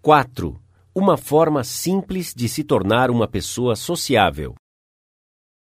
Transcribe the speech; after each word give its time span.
4. 0.00 0.56
Uma 0.94 1.16
forma 1.16 1.64
simples 1.64 2.32
de 2.32 2.48
se 2.48 2.62
tornar 2.62 3.10
uma 3.10 3.26
pessoa 3.26 3.74
sociável. 3.74 4.54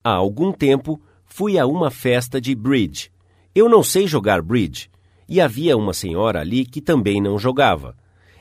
Há 0.02 0.10
algum 0.10 0.52
tempo, 0.52 1.00
fui 1.25 1.56
a 1.56 1.64
uma 1.64 1.92
festa 1.92 2.41
de 2.41 2.52
bridge. 2.52 3.08
Eu 3.54 3.68
não 3.68 3.84
sei 3.84 4.08
jogar 4.08 4.42
bridge, 4.42 4.91
e 5.28 5.41
havia 5.41 5.76
uma 5.76 5.92
senhora 5.92 6.41
ali 6.41 6.67
que 6.67 6.81
também 6.81 7.23
não 7.23 7.39
jogava. 7.39 7.97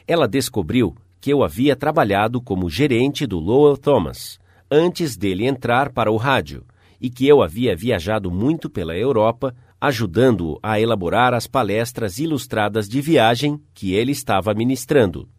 Ela 0.08 0.28
descobriu 0.28 0.96
que 1.22 1.32
eu 1.32 1.44
havia 1.44 1.76
trabalhado 1.76 2.42
como 2.42 2.68
gerente 2.68 3.28
do 3.28 3.38
Lowell 3.38 3.78
Thomas, 3.78 4.40
antes 4.70 5.16
dele 5.16 5.46
entrar 5.46 5.94
para 5.94 6.12
o 6.12 6.18
rádio, 6.18 6.66
e 7.00 7.12
que 7.12 7.28
eu 7.28 7.44
havia 7.44 7.76
viajado 7.76 8.32
muito 8.32 8.72
pela 8.72 8.98
Europa, 8.98 9.56
ajudando-o 9.80 10.60
a 10.64 10.80
elaborar 10.80 11.36
as 11.36 11.46
palestras 11.46 12.18
ilustradas 12.18 12.90
de 12.90 13.00
viagem 13.02 13.62
que 13.72 13.94
ele 13.94 14.12
estava 14.12 14.52
ministrando. 14.56 15.30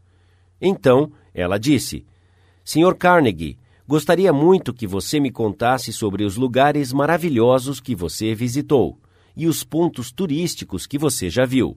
Então, 0.60 1.12
ela 1.34 1.58
disse: 1.58 2.04
Sr. 2.64 2.94
Carnegie, 2.96 3.58
gostaria 3.86 4.32
muito 4.32 4.72
que 4.72 4.86
você 4.86 5.20
me 5.20 5.30
contasse 5.30 5.92
sobre 5.92 6.24
os 6.24 6.36
lugares 6.36 6.92
maravilhosos 6.92 7.80
que 7.80 7.94
você 7.94 8.34
visitou 8.34 8.98
e 9.36 9.46
os 9.46 9.62
pontos 9.62 10.10
turísticos 10.10 10.86
que 10.86 10.98
você 10.98 11.28
já 11.28 11.44
viu. 11.44 11.76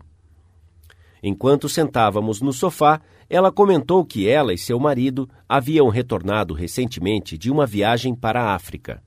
Enquanto 1.22 1.68
sentávamos 1.68 2.42
no 2.42 2.54
sofá, 2.54 3.02
ela 3.30 3.52
comentou 3.52 4.06
que 4.06 4.28
ela 4.28 4.54
e 4.54 4.58
seu 4.58 4.80
marido 4.80 5.30
haviam 5.48 5.90
retornado 5.90 6.54
recentemente 6.54 7.38
de 7.38 7.52
uma 7.52 7.66
viagem 7.66 8.16
para 8.16 8.42
a 8.42 8.56
África. 8.56 9.04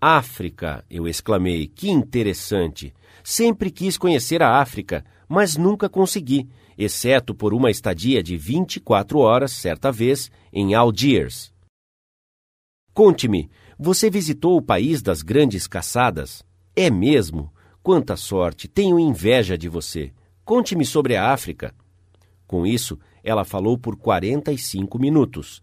África, 0.00 0.84
eu 0.88 1.06
exclamei, 1.06 1.66
que 1.66 1.90
interessante! 1.90 2.94
Sempre 3.22 3.70
quis 3.70 3.98
conhecer 3.98 4.42
a 4.42 4.60
África, 4.60 5.04
mas 5.28 5.56
nunca 5.56 5.88
consegui, 5.88 6.48
exceto 6.78 7.34
por 7.34 7.52
uma 7.52 7.72
estadia 7.72 8.22
de 8.22 8.36
24 8.36 9.18
horas, 9.18 9.50
certa 9.50 9.90
vez, 9.90 10.30
em 10.52 10.76
Algiers. 10.76 11.52
Conte-me, 12.94 13.50
você 13.76 14.08
visitou 14.08 14.56
o 14.56 14.62
país 14.62 15.02
das 15.02 15.20
grandes 15.20 15.66
caçadas? 15.66 16.44
É 16.76 16.88
mesmo? 16.88 17.52
Quanta 17.82 18.16
sorte! 18.16 18.68
Tenho 18.68 18.98
inveja 18.98 19.58
de 19.58 19.68
você. 19.68 20.12
Conte-me 20.44 20.84
sobre 20.84 21.16
a 21.16 21.32
África. 21.32 21.74
Com 22.46 22.64
isso, 22.64 22.98
ela 23.24 23.44
falou 23.44 23.76
por 23.76 23.96
45 23.96 24.98
minutos. 24.98 25.60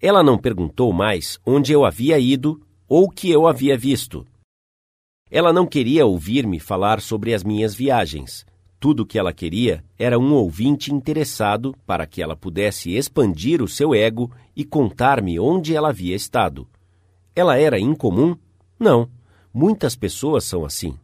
Ela 0.00 0.22
não 0.22 0.38
perguntou 0.38 0.92
mais 0.92 1.38
onde 1.44 1.72
eu 1.72 1.84
havia 1.84 2.18
ido 2.18 2.60
ou 2.86 3.04
o 3.04 3.10
que 3.10 3.30
eu 3.30 3.46
havia 3.46 3.76
visto. 3.76 4.26
Ela 5.30 5.52
não 5.52 5.66
queria 5.66 6.06
ouvir-me 6.06 6.60
falar 6.60 7.00
sobre 7.00 7.34
as 7.34 7.42
minhas 7.42 7.74
viagens. 7.74 8.46
Tudo 8.80 9.02
o 9.02 9.06
que 9.06 9.18
ela 9.18 9.32
queria 9.32 9.84
era 9.98 10.18
um 10.18 10.32
ouvinte 10.34 10.94
interessado 10.94 11.74
para 11.84 12.06
que 12.06 12.22
ela 12.22 12.36
pudesse 12.36 12.94
expandir 12.94 13.60
o 13.60 13.66
seu 13.66 13.92
ego 13.92 14.30
e 14.54 14.64
contar-me 14.64 15.38
onde 15.40 15.74
ela 15.74 15.88
havia 15.88 16.14
estado. 16.14 16.66
Ela 17.34 17.58
era 17.58 17.78
incomum? 17.78 18.36
Não. 18.78 19.08
Muitas 19.52 19.96
pessoas 19.96 20.44
são 20.44 20.64
assim. 20.64 20.94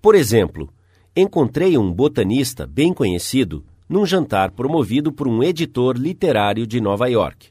Por 0.00 0.14
exemplo, 0.14 0.72
encontrei 1.16 1.76
um 1.76 1.92
botanista 1.92 2.66
bem 2.66 2.92
conhecido 2.94 3.64
num 3.88 4.06
jantar 4.06 4.52
promovido 4.52 5.12
por 5.12 5.26
um 5.26 5.42
editor 5.42 5.96
literário 5.96 6.64
de 6.64 6.80
Nova 6.80 7.08
York. 7.08 7.48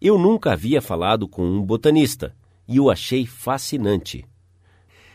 Eu 0.00 0.18
nunca 0.18 0.52
havia 0.52 0.82
falado 0.82 1.28
com 1.28 1.44
um 1.44 1.62
botanista 1.62 2.34
e 2.66 2.80
o 2.80 2.90
achei 2.90 3.24
fascinante. 3.26 4.24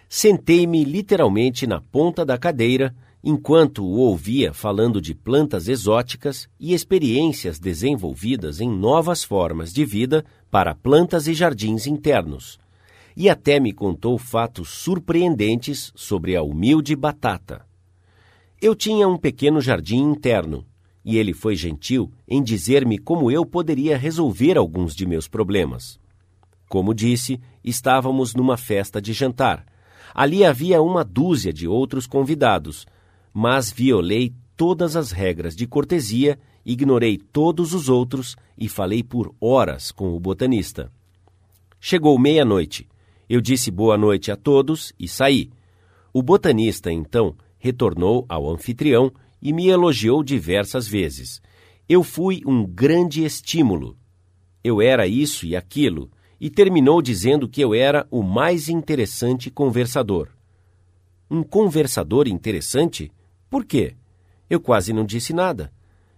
Sentei-me 0.08 0.86
literalmente 0.86 1.68
na 1.68 1.82
ponta 1.82 2.26
da 2.26 2.38
cadeira 2.38 2.96
enquanto 3.24 3.86
o 3.86 4.00
ouvia 4.00 4.54
falando 4.54 5.00
de 5.00 5.16
plantas 5.16 5.70
exóticas 5.70 6.50
e 6.60 6.74
experiências 6.74 7.58
desenvolvidas 7.58 8.60
em 8.60 8.70
novas 8.70 9.24
formas 9.24 9.72
de 9.72 9.86
vida 9.86 10.26
para 10.52 10.76
plantas 10.76 11.26
e 11.28 11.34
jardins 11.34 11.88
internos, 11.88 12.60
e 13.16 13.30
até 13.30 13.60
me 13.60 13.72
contou 13.72 14.18
fatos 14.18 14.70
surpreendentes 14.70 15.94
sobre 15.96 16.36
a 16.36 16.44
humilde 16.44 16.96
batata. 16.96 17.66
Eu 18.62 18.76
tinha 18.76 19.08
um 19.08 19.18
pequeno 19.18 19.62
jardim 19.62 20.02
interno, 20.02 20.66
e 21.06 21.18
ele 21.18 21.34
foi 21.34 21.56
gentil 21.56 22.12
em 22.28 22.42
dizer-me 22.42 22.98
como 22.98 23.32
eu 23.32 23.46
poderia 23.46 23.98
resolver 23.98 24.58
alguns 24.58 24.96
de 24.96 25.06
meus 25.06 25.28
problemas. 25.28 26.00
Como 26.68 26.94
disse, 26.94 27.40
estávamos 27.64 28.34
numa 28.34 28.58
festa 28.58 29.02
de 29.02 29.14
jantar. 29.14 29.66
Ali 30.14 30.44
havia 30.44 30.82
uma 30.82 31.04
dúzia 31.04 31.54
de 31.54 31.68
outros 31.68 32.08
convidados, 32.08 32.86
mas 33.34 33.72
violei 33.72 34.34
todas 34.56 34.96
as 34.96 35.12
regras 35.12 35.56
de 35.56 35.66
cortesia, 35.66 36.38
ignorei 36.66 37.18
todos 37.18 37.74
os 37.74 37.90
outros 37.90 38.36
e 38.58 38.70
falei 38.70 39.04
por 39.04 39.34
horas 39.42 39.92
com 39.92 40.14
o 40.14 40.20
botanista. 40.20 40.92
Chegou 41.80 42.18
meia-noite 42.18 42.88
eu 43.30 43.42
disse 43.42 43.72
boa 43.72 43.98
noite 43.98 44.32
a 44.32 44.36
todos 44.36 44.94
e 45.00 45.08
saí. 45.08 45.50
O 46.14 46.22
botanista, 46.22 46.92
então, 46.92 47.36
retornou 47.58 48.26
ao 48.30 48.48
anfitrião 48.48 49.12
e 49.42 49.52
me 49.52 49.70
elogiou 49.70 50.24
diversas 50.24 50.88
vezes. 50.88 51.42
Eu 51.88 52.04
fui 52.04 52.42
um 52.46 52.64
grande 52.64 53.24
estímulo. 53.24 53.98
Eu 54.64 54.82
era 54.82 55.08
isso 55.08 55.46
e 55.48 55.56
aquilo, 55.56 56.12
e 56.40 56.50
terminou 56.50 57.02
dizendo 57.02 57.50
que 57.50 57.60
eu 57.60 57.74
era 57.74 58.06
o 58.12 58.22
mais 58.22 58.70
interessante 58.70 59.50
conversador. 59.50 60.30
Um 61.28 61.42
conversador 61.42 62.28
interessante? 62.28 63.12
Por 63.54 63.64
quê? 63.66 63.94
Eu 64.50 64.60
quase 64.60 64.92
não 64.94 65.06
disse 65.06 65.32
nada. 65.32 65.72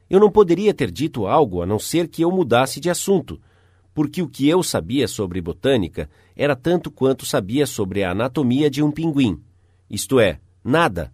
Eu 0.09 0.21
não 0.21 0.31
poderia 0.31 0.73
ter 0.73 0.89
dito 0.89 1.27
algo 1.27 1.61
a 1.61 1.65
não 1.65 1.77
ser 1.77 2.07
que 2.07 2.21
eu 2.21 2.31
mudasse 2.31 2.79
de 2.79 2.89
assunto, 2.89 3.41
porque 3.93 4.21
o 4.21 4.29
que 4.29 4.47
eu 4.47 4.63
sabia 4.63 5.05
sobre 5.05 5.41
botânica 5.41 6.09
era 6.33 6.55
tanto 6.55 6.89
quanto 6.89 7.25
sabia 7.25 7.65
sobre 7.65 8.05
a 8.05 8.11
anatomia 8.11 8.69
de 8.69 8.81
um 8.81 8.89
pinguim. 8.89 9.37
Isto 9.89 10.17
é, 10.17 10.39
nada. 10.63 11.13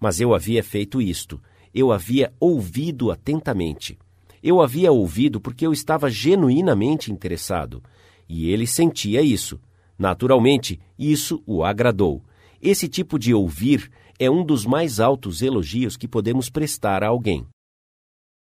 Mas 0.00 0.20
eu 0.20 0.34
havia 0.34 0.64
feito 0.64 1.00
isto. 1.00 1.40
Eu 1.72 1.92
havia 1.92 2.32
ouvido 2.40 3.12
atentamente. 3.12 3.96
Eu 4.42 4.60
havia 4.60 4.90
ouvido 4.90 5.40
porque 5.40 5.64
eu 5.64 5.72
estava 5.72 6.10
genuinamente 6.10 7.12
interessado. 7.12 7.84
E 8.28 8.50
ele 8.50 8.66
sentia 8.66 9.22
isso. 9.22 9.60
Naturalmente, 9.96 10.80
isso 10.98 11.40
o 11.46 11.62
agradou. 11.62 12.20
Esse 12.60 12.88
tipo 12.88 13.16
de 13.16 13.32
ouvir 13.32 13.92
é 14.18 14.30
um 14.30 14.44
dos 14.44 14.64
mais 14.64 15.00
altos 15.00 15.42
elogios 15.42 15.96
que 15.96 16.08
podemos 16.08 16.48
prestar 16.48 17.02
a 17.02 17.08
alguém. 17.08 17.46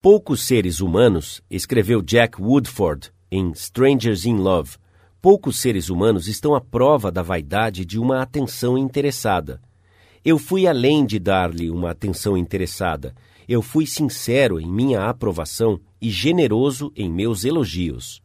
Poucos 0.00 0.42
seres 0.42 0.80
humanos, 0.80 1.42
escreveu 1.50 2.02
Jack 2.02 2.40
Woodford, 2.40 3.10
em 3.30 3.50
Strangers 3.52 4.26
in 4.26 4.36
Love, 4.36 4.76
poucos 5.20 5.58
seres 5.58 5.88
humanos 5.88 6.28
estão 6.28 6.54
à 6.54 6.60
prova 6.60 7.10
da 7.10 7.22
vaidade 7.22 7.84
de 7.84 7.98
uma 7.98 8.20
atenção 8.20 8.76
interessada. 8.76 9.60
Eu 10.24 10.38
fui 10.38 10.66
além 10.66 11.04
de 11.04 11.18
dar-lhe 11.18 11.70
uma 11.70 11.90
atenção 11.90 12.36
interessada. 12.36 13.14
Eu 13.48 13.60
fui 13.60 13.86
sincero 13.86 14.60
em 14.60 14.70
minha 14.70 15.08
aprovação 15.08 15.80
e 16.00 16.10
generoso 16.10 16.92
em 16.94 17.10
meus 17.10 17.44
elogios. 17.44 18.22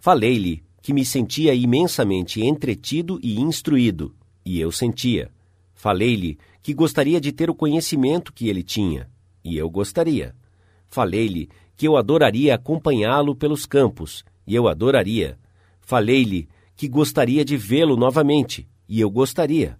Falei-lhe 0.00 0.62
que 0.82 0.92
me 0.92 1.04
sentia 1.04 1.54
imensamente 1.54 2.42
entretido 2.42 3.18
e 3.22 3.40
instruído, 3.40 4.14
e 4.44 4.60
eu 4.60 4.70
sentia. 4.70 5.30
Falei-lhe 5.72 6.38
que 6.64 6.72
gostaria 6.72 7.20
de 7.20 7.30
ter 7.30 7.50
o 7.50 7.54
conhecimento 7.54 8.32
que 8.32 8.48
ele 8.48 8.62
tinha, 8.62 9.06
e 9.44 9.54
eu 9.58 9.68
gostaria. 9.68 10.34
Falei-lhe 10.88 11.50
que 11.76 11.86
eu 11.86 11.94
adoraria 11.94 12.54
acompanhá-lo 12.54 13.36
pelos 13.36 13.66
campos, 13.66 14.24
e 14.46 14.54
eu 14.54 14.66
adoraria. 14.66 15.38
Falei-lhe 15.82 16.48
que 16.74 16.88
gostaria 16.88 17.44
de 17.44 17.54
vê-lo 17.54 17.98
novamente, 17.98 18.66
e 18.88 18.98
eu 18.98 19.10
gostaria. 19.10 19.78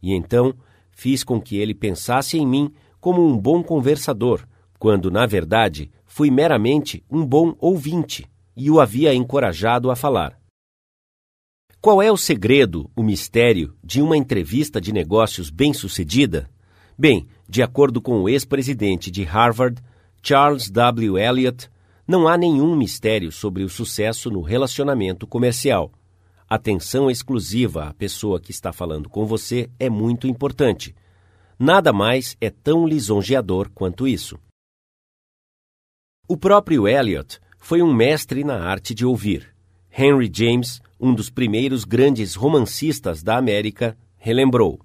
E 0.00 0.14
então 0.14 0.54
fiz 0.92 1.24
com 1.24 1.40
que 1.40 1.56
ele 1.56 1.74
pensasse 1.74 2.38
em 2.38 2.46
mim 2.46 2.72
como 3.00 3.26
um 3.26 3.36
bom 3.36 3.60
conversador, 3.60 4.46
quando, 4.78 5.10
na 5.10 5.26
verdade, 5.26 5.90
fui 6.06 6.30
meramente 6.30 7.02
um 7.10 7.26
bom 7.26 7.56
ouvinte 7.58 8.30
e 8.56 8.70
o 8.70 8.80
havia 8.80 9.12
encorajado 9.12 9.90
a 9.90 9.96
falar. 9.96 10.40
Qual 11.82 12.00
é 12.00 12.12
o 12.12 12.16
segredo, 12.16 12.88
o 12.94 13.02
mistério, 13.02 13.76
de 13.82 14.00
uma 14.00 14.16
entrevista 14.16 14.80
de 14.80 14.92
negócios 14.92 15.50
bem-sucedida? 15.50 16.48
Bem, 16.96 17.26
de 17.48 17.60
acordo 17.60 18.00
com 18.00 18.22
o 18.22 18.28
ex-presidente 18.28 19.10
de 19.10 19.24
Harvard, 19.24 19.82
Charles 20.22 20.70
W. 20.70 21.18
Eliot, 21.18 21.68
não 22.06 22.28
há 22.28 22.38
nenhum 22.38 22.76
mistério 22.76 23.32
sobre 23.32 23.64
o 23.64 23.68
sucesso 23.68 24.30
no 24.30 24.42
relacionamento 24.42 25.26
comercial. 25.26 25.90
Atenção 26.48 27.10
exclusiva 27.10 27.88
à 27.88 27.92
pessoa 27.92 28.40
que 28.40 28.52
está 28.52 28.72
falando 28.72 29.08
com 29.08 29.26
você 29.26 29.68
é 29.76 29.90
muito 29.90 30.28
importante. 30.28 30.94
Nada 31.58 31.92
mais 31.92 32.36
é 32.40 32.48
tão 32.48 32.86
lisonjeador 32.86 33.68
quanto 33.74 34.06
isso. 34.06 34.38
O 36.28 36.36
próprio 36.36 36.86
Eliot 36.86 37.40
foi 37.58 37.82
um 37.82 37.92
mestre 37.92 38.44
na 38.44 38.60
arte 38.60 38.94
de 38.94 39.04
ouvir. 39.04 39.51
Henry 39.96 40.30
James, 40.32 40.80
um 40.98 41.14
dos 41.14 41.30
primeiros 41.30 41.84
grandes 41.84 42.34
romancistas 42.34 43.22
da 43.22 43.36
América, 43.36 43.96
relembrou: 44.16 44.80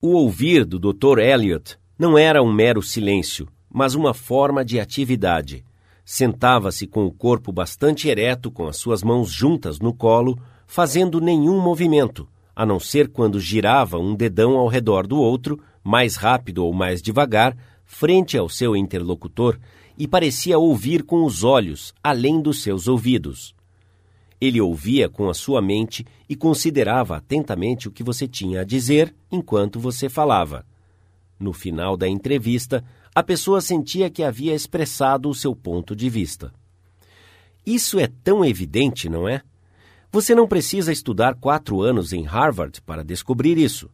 O 0.00 0.12
ouvir 0.12 0.64
do 0.64 0.78
Dr. 0.78 1.18
Eliot 1.18 1.76
não 1.98 2.16
era 2.16 2.42
um 2.42 2.52
mero 2.52 2.82
silêncio, 2.82 3.48
mas 3.68 3.94
uma 3.94 4.14
forma 4.14 4.64
de 4.64 4.80
atividade 4.80 5.64
Sentava-se 6.04 6.86
com 6.86 7.06
o 7.06 7.12
corpo 7.12 7.52
bastante 7.52 8.08
ereto, 8.08 8.50
com 8.50 8.66
as 8.66 8.76
suas 8.76 9.02
mãos 9.02 9.30
juntas 9.30 9.78
no 9.78 9.94
colo, 9.94 10.38
fazendo 10.66 11.20
nenhum 11.20 11.60
movimento, 11.60 12.28
a 12.56 12.66
não 12.66 12.80
ser 12.80 13.08
quando 13.08 13.38
girava 13.38 13.98
um 13.98 14.14
dedão 14.14 14.56
ao 14.56 14.66
redor 14.66 15.06
do 15.06 15.18
outro, 15.18 15.60
mais 15.82 16.16
rápido 16.16 16.64
ou 16.64 16.72
mais 16.72 17.00
devagar, 17.00 17.56
frente 17.84 18.36
ao 18.36 18.48
seu 18.48 18.74
interlocutor, 18.74 19.58
e 19.96 20.08
parecia 20.08 20.58
ouvir 20.58 21.04
com 21.04 21.24
os 21.24 21.44
olhos, 21.44 21.94
além 22.02 22.40
dos 22.40 22.62
seus 22.62 22.88
ouvidos. 22.88 23.54
Ele 24.42 24.60
ouvia 24.60 25.08
com 25.08 25.30
a 25.30 25.34
sua 25.34 25.62
mente 25.62 26.04
e 26.28 26.34
considerava 26.34 27.16
atentamente 27.16 27.86
o 27.86 27.92
que 27.92 28.02
você 28.02 28.26
tinha 28.26 28.62
a 28.62 28.64
dizer 28.64 29.14
enquanto 29.30 29.78
você 29.78 30.08
falava. 30.08 30.66
No 31.38 31.52
final 31.52 31.96
da 31.96 32.08
entrevista, 32.08 32.82
a 33.14 33.22
pessoa 33.22 33.60
sentia 33.60 34.10
que 34.10 34.20
havia 34.20 34.52
expressado 34.52 35.28
o 35.28 35.34
seu 35.34 35.54
ponto 35.54 35.94
de 35.94 36.10
vista. 36.10 36.52
Isso 37.64 38.00
é 38.00 38.08
tão 38.24 38.44
evidente, 38.44 39.08
não 39.08 39.28
é? 39.28 39.42
Você 40.10 40.34
não 40.34 40.48
precisa 40.48 40.90
estudar 40.90 41.36
quatro 41.36 41.80
anos 41.80 42.12
em 42.12 42.24
Harvard 42.24 42.82
para 42.82 43.04
descobrir 43.04 43.56
isso. 43.56 43.88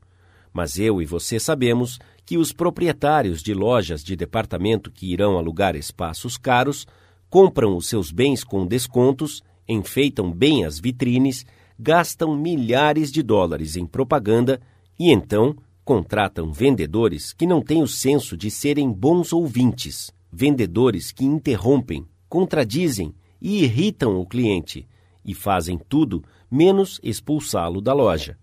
Mas 0.50 0.78
eu 0.78 1.02
e 1.02 1.04
você 1.04 1.38
sabemos 1.38 1.98
que 2.24 2.38
os 2.38 2.54
proprietários 2.54 3.42
de 3.42 3.52
lojas 3.52 4.02
de 4.02 4.16
departamento 4.16 4.90
que 4.90 5.12
irão 5.12 5.36
alugar 5.36 5.76
espaços 5.76 6.38
caros 6.38 6.86
compram 7.28 7.76
os 7.76 7.86
seus 7.86 8.10
bens 8.10 8.42
com 8.42 8.66
descontos 8.66 9.42
enfeitam 9.68 10.32
bem 10.32 10.64
as 10.64 10.80
vitrines, 10.80 11.44
gastam 11.78 12.36
milhares 12.36 13.12
de 13.12 13.22
dólares 13.22 13.76
em 13.76 13.86
propaganda 13.86 14.60
e 14.98 15.10
então 15.10 15.54
contratam 15.84 16.52
vendedores 16.52 17.32
que 17.32 17.46
não 17.46 17.62
têm 17.62 17.82
o 17.82 17.86
senso 17.86 18.36
de 18.36 18.50
serem 18.50 18.92
bons 18.92 19.32
ouvintes, 19.32 20.12
vendedores 20.32 21.12
que 21.12 21.24
interrompem, 21.24 22.06
contradizem 22.28 23.14
e 23.40 23.62
irritam 23.62 24.18
o 24.18 24.26
cliente 24.26 24.86
e 25.24 25.34
fazem 25.34 25.78
tudo 25.78 26.24
menos 26.50 27.00
expulsá-lo 27.02 27.80
da 27.80 27.92
loja. 27.92 28.36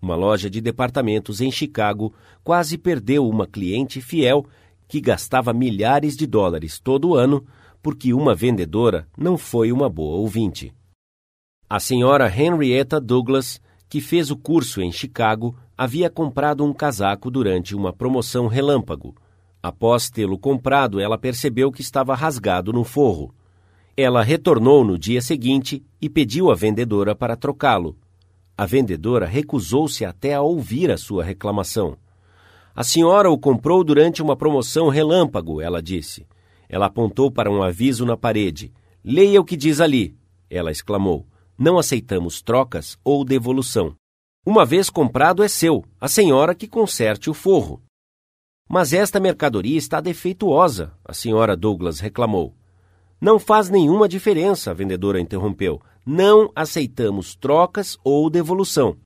Uma 0.00 0.16
loja 0.16 0.50
de 0.50 0.60
departamentos 0.60 1.40
em 1.40 1.50
Chicago 1.50 2.12
quase 2.42 2.76
perdeu 2.76 3.28
uma 3.28 3.46
cliente 3.46 4.00
fiel 4.00 4.44
que 4.88 5.00
gastava 5.00 5.52
milhares 5.52 6.16
de 6.16 6.26
dólares 6.26 6.78
todo 6.78 7.14
ano 7.14 7.46
porque 7.82 8.14
uma 8.14 8.34
vendedora 8.34 9.08
não 9.18 9.36
foi 9.36 9.72
uma 9.72 9.88
boa 9.88 10.18
ouvinte. 10.18 10.72
A 11.68 11.80
senhora 11.80 12.32
Henrietta 12.32 13.00
Douglas, 13.00 13.60
que 13.88 14.00
fez 14.00 14.30
o 14.30 14.36
curso 14.36 14.80
em 14.80 14.92
Chicago, 14.92 15.56
havia 15.76 16.08
comprado 16.08 16.64
um 16.64 16.72
casaco 16.72 17.30
durante 17.30 17.74
uma 17.74 17.92
promoção 17.92 18.46
relâmpago. 18.46 19.14
Após 19.62 20.08
tê-lo 20.08 20.38
comprado, 20.38 21.00
ela 21.00 21.18
percebeu 21.18 21.72
que 21.72 21.80
estava 21.80 22.14
rasgado 22.14 22.72
no 22.72 22.84
forro. 22.84 23.34
Ela 23.96 24.22
retornou 24.22 24.84
no 24.84 24.98
dia 24.98 25.20
seguinte 25.20 25.84
e 26.00 26.08
pediu 26.08 26.50
à 26.50 26.54
vendedora 26.54 27.14
para 27.14 27.36
trocá-lo. 27.36 27.96
A 28.56 28.64
vendedora 28.64 29.26
recusou-se 29.26 30.04
até 30.04 30.34
a 30.34 30.42
ouvir 30.42 30.90
a 30.90 30.96
sua 30.96 31.24
reclamação. 31.24 31.96
A 32.74 32.84
senhora 32.84 33.30
o 33.30 33.38
comprou 33.38 33.84
durante 33.84 34.22
uma 34.22 34.36
promoção 34.36 34.88
relâmpago, 34.88 35.60
ela 35.60 35.82
disse. 35.82 36.26
Ela 36.72 36.86
apontou 36.86 37.30
para 37.30 37.50
um 37.50 37.62
aviso 37.62 38.06
na 38.06 38.16
parede. 38.16 38.72
Leia 39.04 39.38
o 39.38 39.44
que 39.44 39.58
diz 39.58 39.78
ali, 39.78 40.16
ela 40.48 40.70
exclamou. 40.70 41.26
Não 41.58 41.78
aceitamos 41.78 42.40
trocas 42.40 42.96
ou 43.04 43.26
devolução. 43.26 43.94
Uma 44.44 44.64
vez 44.64 44.88
comprado 44.88 45.42
é 45.42 45.48
seu, 45.48 45.84
a 46.00 46.08
senhora 46.08 46.54
que 46.54 46.66
conserte 46.66 47.28
o 47.28 47.34
forro. 47.34 47.82
Mas 48.66 48.94
esta 48.94 49.20
mercadoria 49.20 49.76
está 49.76 50.00
defeituosa, 50.00 50.94
a 51.04 51.12
senhora 51.12 51.54
Douglas 51.54 52.00
reclamou. 52.00 52.54
Não 53.20 53.38
faz 53.38 53.68
nenhuma 53.68 54.08
diferença, 54.08 54.70
a 54.70 54.74
vendedora 54.74 55.20
interrompeu. 55.20 55.78
Não 56.06 56.50
aceitamos 56.56 57.36
trocas 57.36 57.98
ou 58.02 58.30
devolução. 58.30 58.96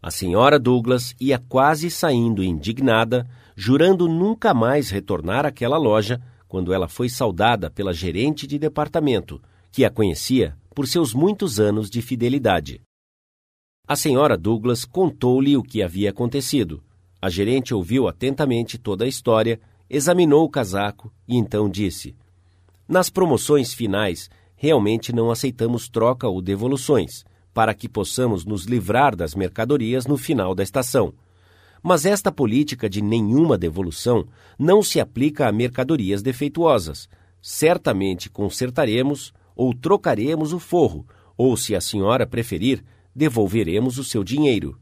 A 0.00 0.12
senhora 0.12 0.60
Douglas 0.60 1.12
ia 1.20 1.40
quase 1.40 1.90
saindo 1.90 2.42
indignada, 2.42 3.28
jurando 3.56 4.06
nunca 4.06 4.54
mais 4.54 4.90
retornar 4.90 5.44
àquela 5.44 5.76
loja 5.76 6.22
quando 6.54 6.72
ela 6.72 6.86
foi 6.86 7.08
saudada 7.08 7.68
pela 7.68 7.92
gerente 7.92 8.46
de 8.46 8.60
departamento, 8.60 9.42
que 9.72 9.84
a 9.84 9.90
conhecia 9.90 10.56
por 10.72 10.86
seus 10.86 11.12
muitos 11.12 11.58
anos 11.58 11.90
de 11.90 12.00
fidelidade. 12.00 12.80
A 13.88 13.96
senhora 13.96 14.38
Douglas 14.38 14.84
contou-lhe 14.84 15.56
o 15.56 15.64
que 15.64 15.82
havia 15.82 16.10
acontecido. 16.10 16.80
A 17.20 17.28
gerente 17.28 17.74
ouviu 17.74 18.06
atentamente 18.06 18.78
toda 18.78 19.04
a 19.04 19.08
história, 19.08 19.60
examinou 19.90 20.44
o 20.44 20.48
casaco 20.48 21.12
e 21.26 21.36
então 21.36 21.68
disse: 21.68 22.14
Nas 22.86 23.10
promoções 23.10 23.74
finais, 23.74 24.30
realmente 24.54 25.12
não 25.12 25.32
aceitamos 25.32 25.88
troca 25.88 26.28
ou 26.28 26.40
devoluções, 26.40 27.24
para 27.52 27.74
que 27.74 27.88
possamos 27.88 28.44
nos 28.44 28.64
livrar 28.64 29.16
das 29.16 29.34
mercadorias 29.34 30.06
no 30.06 30.16
final 30.16 30.54
da 30.54 30.62
estação. 30.62 31.12
Mas 31.86 32.06
esta 32.06 32.32
política 32.32 32.88
de 32.88 33.02
nenhuma 33.02 33.58
devolução 33.58 34.26
não 34.58 34.82
se 34.82 34.98
aplica 34.98 35.46
a 35.46 35.52
mercadorias 35.52 36.22
defeituosas. 36.22 37.06
Certamente 37.42 38.30
consertaremos 38.30 39.34
ou 39.54 39.74
trocaremos 39.74 40.54
o 40.54 40.58
forro, 40.58 41.06
ou, 41.36 41.54
se 41.58 41.76
a 41.76 41.82
senhora 41.82 42.26
preferir, 42.26 42.82
devolveremos 43.14 43.98
o 43.98 44.04
seu 44.04 44.24
dinheiro. 44.24 44.78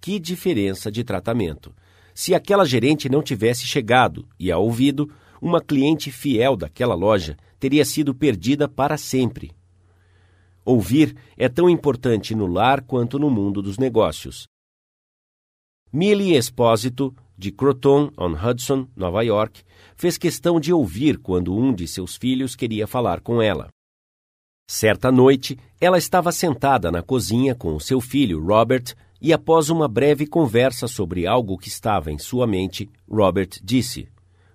Que 0.00 0.18
diferença 0.18 0.90
de 0.90 1.04
tratamento! 1.04 1.72
Se 2.12 2.34
aquela 2.34 2.64
gerente 2.64 3.08
não 3.08 3.22
tivesse 3.22 3.64
chegado 3.64 4.26
e 4.36 4.50
a 4.50 4.58
ouvido, 4.58 5.08
uma 5.40 5.60
cliente 5.60 6.10
fiel 6.10 6.56
daquela 6.56 6.96
loja 6.96 7.36
teria 7.60 7.84
sido 7.84 8.12
perdida 8.12 8.68
para 8.68 8.98
sempre. 8.98 9.52
Ouvir 10.64 11.16
é 11.36 11.48
tão 11.48 11.70
importante 11.70 12.34
no 12.34 12.48
lar 12.48 12.82
quanto 12.82 13.16
no 13.16 13.30
mundo 13.30 13.62
dos 13.62 13.78
negócios. 13.78 14.48
Millie 15.92 16.36
Espósito, 16.36 17.12
de 17.36 17.50
Croton 17.50 18.12
on 18.16 18.32
Hudson, 18.34 18.86
Nova 18.94 19.22
York, 19.22 19.62
fez 19.96 20.16
questão 20.16 20.60
de 20.60 20.72
ouvir 20.72 21.18
quando 21.18 21.56
um 21.56 21.74
de 21.74 21.88
seus 21.88 22.16
filhos 22.16 22.54
queria 22.54 22.86
falar 22.86 23.20
com 23.20 23.42
ela. 23.42 23.68
Certa 24.68 25.10
noite, 25.10 25.58
ela 25.80 25.98
estava 25.98 26.30
sentada 26.30 26.92
na 26.92 27.02
cozinha 27.02 27.56
com 27.56 27.74
o 27.74 27.80
seu 27.80 28.00
filho, 28.00 28.40
Robert, 28.40 28.94
e 29.20 29.32
após 29.32 29.68
uma 29.68 29.88
breve 29.88 30.28
conversa 30.28 30.86
sobre 30.86 31.26
algo 31.26 31.58
que 31.58 31.68
estava 31.68 32.12
em 32.12 32.18
sua 32.18 32.46
mente, 32.46 32.88
Robert 33.10 33.50
disse: 33.60 34.08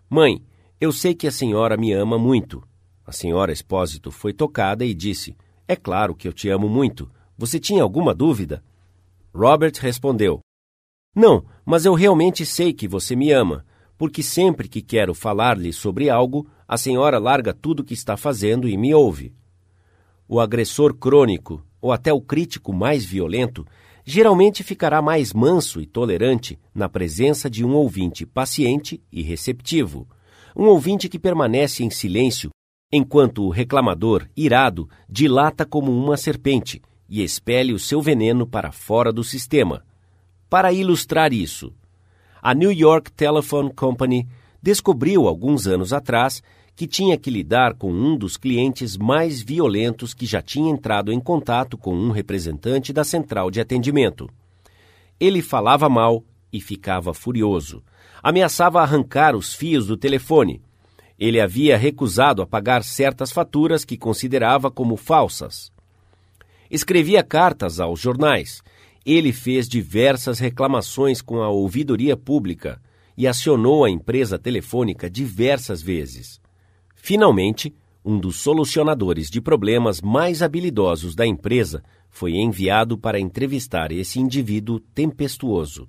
Mãe, 0.10 0.42
eu 0.80 0.94
sei 0.94 1.14
que 1.14 1.28
a 1.28 1.32
senhora 1.32 1.76
me 1.76 1.92
ama 1.92 2.18
muito. 2.18 2.64
A 3.06 3.12
senhora 3.12 3.52
Espósito 3.52 4.10
foi 4.10 4.32
tocada 4.32 4.86
e 4.86 4.94
disse: 4.94 5.36
É 5.68 5.76
claro 5.76 6.16
que 6.16 6.30
eu 6.30 6.34
te 6.34 6.48
amo 6.48 6.70
muito. 6.70 7.12
Você 7.38 7.60
tinha 7.60 7.84
alguma 7.84 8.16
dúvida? 8.16 8.64
Robert 9.34 9.74
respondeu: 9.82 10.40
não, 11.16 11.46
mas 11.66 11.86
eu 11.86 11.94
realmente 11.94 12.46
sei 12.46 12.74
que 12.74 12.90
você 12.90 13.16
me 13.16 13.32
ama, 13.32 13.66
porque 13.98 14.22
sempre 14.22 14.68
que 14.68 14.82
quero 14.82 15.14
falar-lhe 15.14 15.72
sobre 15.72 16.10
algo, 16.10 16.46
a 16.68 16.78
senhora 16.78 17.18
larga 17.18 17.54
tudo 17.54 17.80
o 17.80 17.84
que 17.86 17.94
está 17.94 18.18
fazendo 18.18 18.68
e 18.68 18.76
me 18.76 18.94
ouve. 18.94 19.34
O 20.28 20.42
agressor 20.42 20.94
crônico, 20.94 21.66
ou 21.82 21.94
até 21.94 22.12
o 22.12 22.20
crítico 22.20 22.74
mais 22.74 23.06
violento, 23.06 23.66
geralmente 24.04 24.62
ficará 24.62 25.02
mais 25.02 25.32
manso 25.32 25.80
e 25.80 25.86
tolerante 25.86 26.60
na 26.74 26.90
presença 26.90 27.50
de 27.50 27.64
um 27.64 27.74
ouvinte 27.74 28.26
paciente 28.26 29.02
e 29.10 29.22
receptivo, 29.22 30.06
um 30.54 30.66
ouvinte 30.66 31.08
que 31.08 31.18
permanece 31.18 31.84
em 31.84 31.90
silêncio 31.90 32.50
enquanto 32.92 33.44
o 33.44 33.50
reclamador, 33.50 34.28
irado, 34.36 34.90
dilata 35.10 35.66
como 35.66 35.92
uma 35.92 36.18
serpente 36.18 36.82
e 37.10 37.24
expele 37.24 37.74
o 37.74 37.80
seu 37.80 38.02
veneno 38.02 38.46
para 38.46 38.72
fora 38.72 39.12
do 39.12 39.24
sistema 39.24 39.84
para 40.50 40.72
ilustrar 40.72 41.34
isso, 41.34 41.74
a 42.42 42.54
New 42.54 42.72
York 42.72 43.12
Telephone 43.12 43.74
Company 43.74 44.28
descobriu 44.62 45.28
alguns 45.28 45.66
anos 45.66 45.92
atrás 45.92 46.44
que 46.76 46.86
tinha 46.86 47.18
que 47.18 47.32
lidar 47.32 47.74
com 47.74 47.92
um 47.92 48.16
dos 48.16 48.38
clientes 48.38 48.98
mais 48.98 49.42
violentos 49.42 50.14
que 50.14 50.28
já 50.28 50.44
tinha 50.44 50.70
entrado 50.70 51.12
em 51.12 51.20
contato 51.20 51.76
com 51.76 51.96
um 51.96 52.12
representante 52.12 52.94
da 52.94 53.04
central 53.04 53.50
de 53.50 53.60
atendimento. 53.60 54.30
Ele 55.20 55.42
falava 55.42 55.90
mal 55.90 56.24
e 56.54 56.62
ficava 56.62 57.16
furioso. 57.16 57.82
Ameaçava 58.22 58.80
arrancar 58.80 59.36
os 59.36 59.56
fios 59.56 59.88
do 59.88 59.98
telefone. 59.98 60.62
Ele 61.18 61.42
havia 61.42 61.76
recusado 61.78 62.44
a 62.44 62.46
pagar 62.46 62.84
certas 62.84 63.32
faturas 63.32 63.84
que 63.84 63.98
considerava 63.98 64.70
como 64.70 64.98
falsas. 64.98 65.72
Escrevia 66.70 67.24
cartas 67.24 67.80
aos 67.80 68.00
jornais 68.00 68.62
ele 69.06 69.32
fez 69.32 69.68
diversas 69.68 70.40
reclamações 70.40 71.22
com 71.22 71.42
a 71.42 71.50
ouvidoria 71.50 72.18
pública 72.18 72.82
e 73.16 73.28
acionou 73.28 73.86
a 73.86 73.90
empresa 73.90 74.40
telefônica 74.40 75.10
diversas 75.10 75.82
vezes. 75.82 76.42
Finalmente, 76.96 77.74
um 78.04 78.20
dos 78.20 78.38
solucionadores 78.38 79.30
de 79.30 79.40
problemas 79.40 80.02
mais 80.02 80.42
habilidosos 80.42 81.16
da 81.16 81.26
empresa 81.26 81.84
foi 82.10 82.34
enviado 82.34 82.98
para 82.98 83.20
entrevistar 83.20 83.92
esse 83.92 84.20
indivíduo 84.20 84.80
tempestuoso. 84.80 85.88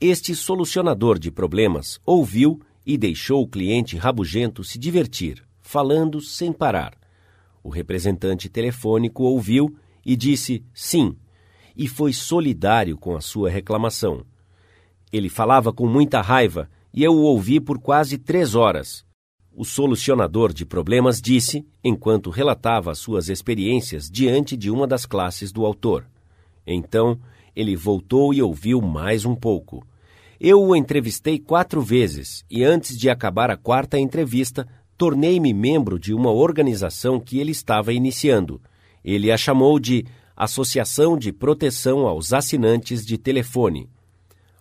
Este 0.00 0.34
solucionador 0.34 1.18
de 1.18 1.30
problemas 1.30 2.00
ouviu 2.06 2.60
e 2.86 2.96
deixou 2.96 3.42
o 3.42 3.48
cliente 3.48 3.96
rabugento 3.96 4.64
se 4.64 4.78
divertir, 4.78 5.42
falando 5.60 6.20
sem 6.20 6.52
parar. 6.52 6.94
O 7.62 7.68
representante 7.68 8.48
telefônico 8.48 9.24
ouviu 9.24 9.76
e 10.04 10.16
disse 10.16 10.64
sim, 10.72 11.14
e 11.80 11.88
foi 11.88 12.12
solidário 12.12 12.94
com 12.98 13.16
a 13.16 13.22
sua 13.22 13.48
reclamação. 13.48 14.22
Ele 15.10 15.30
falava 15.30 15.72
com 15.72 15.86
muita 15.86 16.20
raiva 16.20 16.68
e 16.92 17.02
eu 17.02 17.14
o 17.14 17.22
ouvi 17.22 17.58
por 17.58 17.78
quase 17.78 18.18
três 18.18 18.54
horas. 18.54 19.02
O 19.50 19.64
solucionador 19.64 20.52
de 20.52 20.66
problemas 20.66 21.22
disse, 21.22 21.66
enquanto 21.82 22.28
relatava 22.28 22.94
suas 22.94 23.30
experiências 23.30 24.10
diante 24.10 24.58
de 24.58 24.70
uma 24.70 24.86
das 24.86 25.06
classes 25.06 25.50
do 25.50 25.64
autor. 25.64 26.06
Então, 26.66 27.18
ele 27.56 27.74
voltou 27.76 28.34
e 28.34 28.42
ouviu 28.42 28.82
mais 28.82 29.24
um 29.24 29.34
pouco. 29.34 29.82
Eu 30.38 30.62
o 30.62 30.76
entrevistei 30.76 31.38
quatro 31.38 31.80
vezes 31.80 32.44
e, 32.50 32.62
antes 32.62 32.94
de 32.94 33.08
acabar 33.08 33.50
a 33.50 33.56
quarta 33.56 33.98
entrevista, 33.98 34.68
tornei-me 34.98 35.54
membro 35.54 35.98
de 35.98 36.12
uma 36.12 36.30
organização 36.30 37.18
que 37.18 37.38
ele 37.38 37.52
estava 37.52 37.90
iniciando. 37.90 38.60
Ele 39.02 39.32
a 39.32 39.36
chamou 39.38 39.80
de 39.80 40.04
Associação 40.42 41.18
de 41.18 41.34
Proteção 41.34 42.06
aos 42.06 42.32
Assinantes 42.32 43.04
de 43.04 43.18
Telefone. 43.18 43.90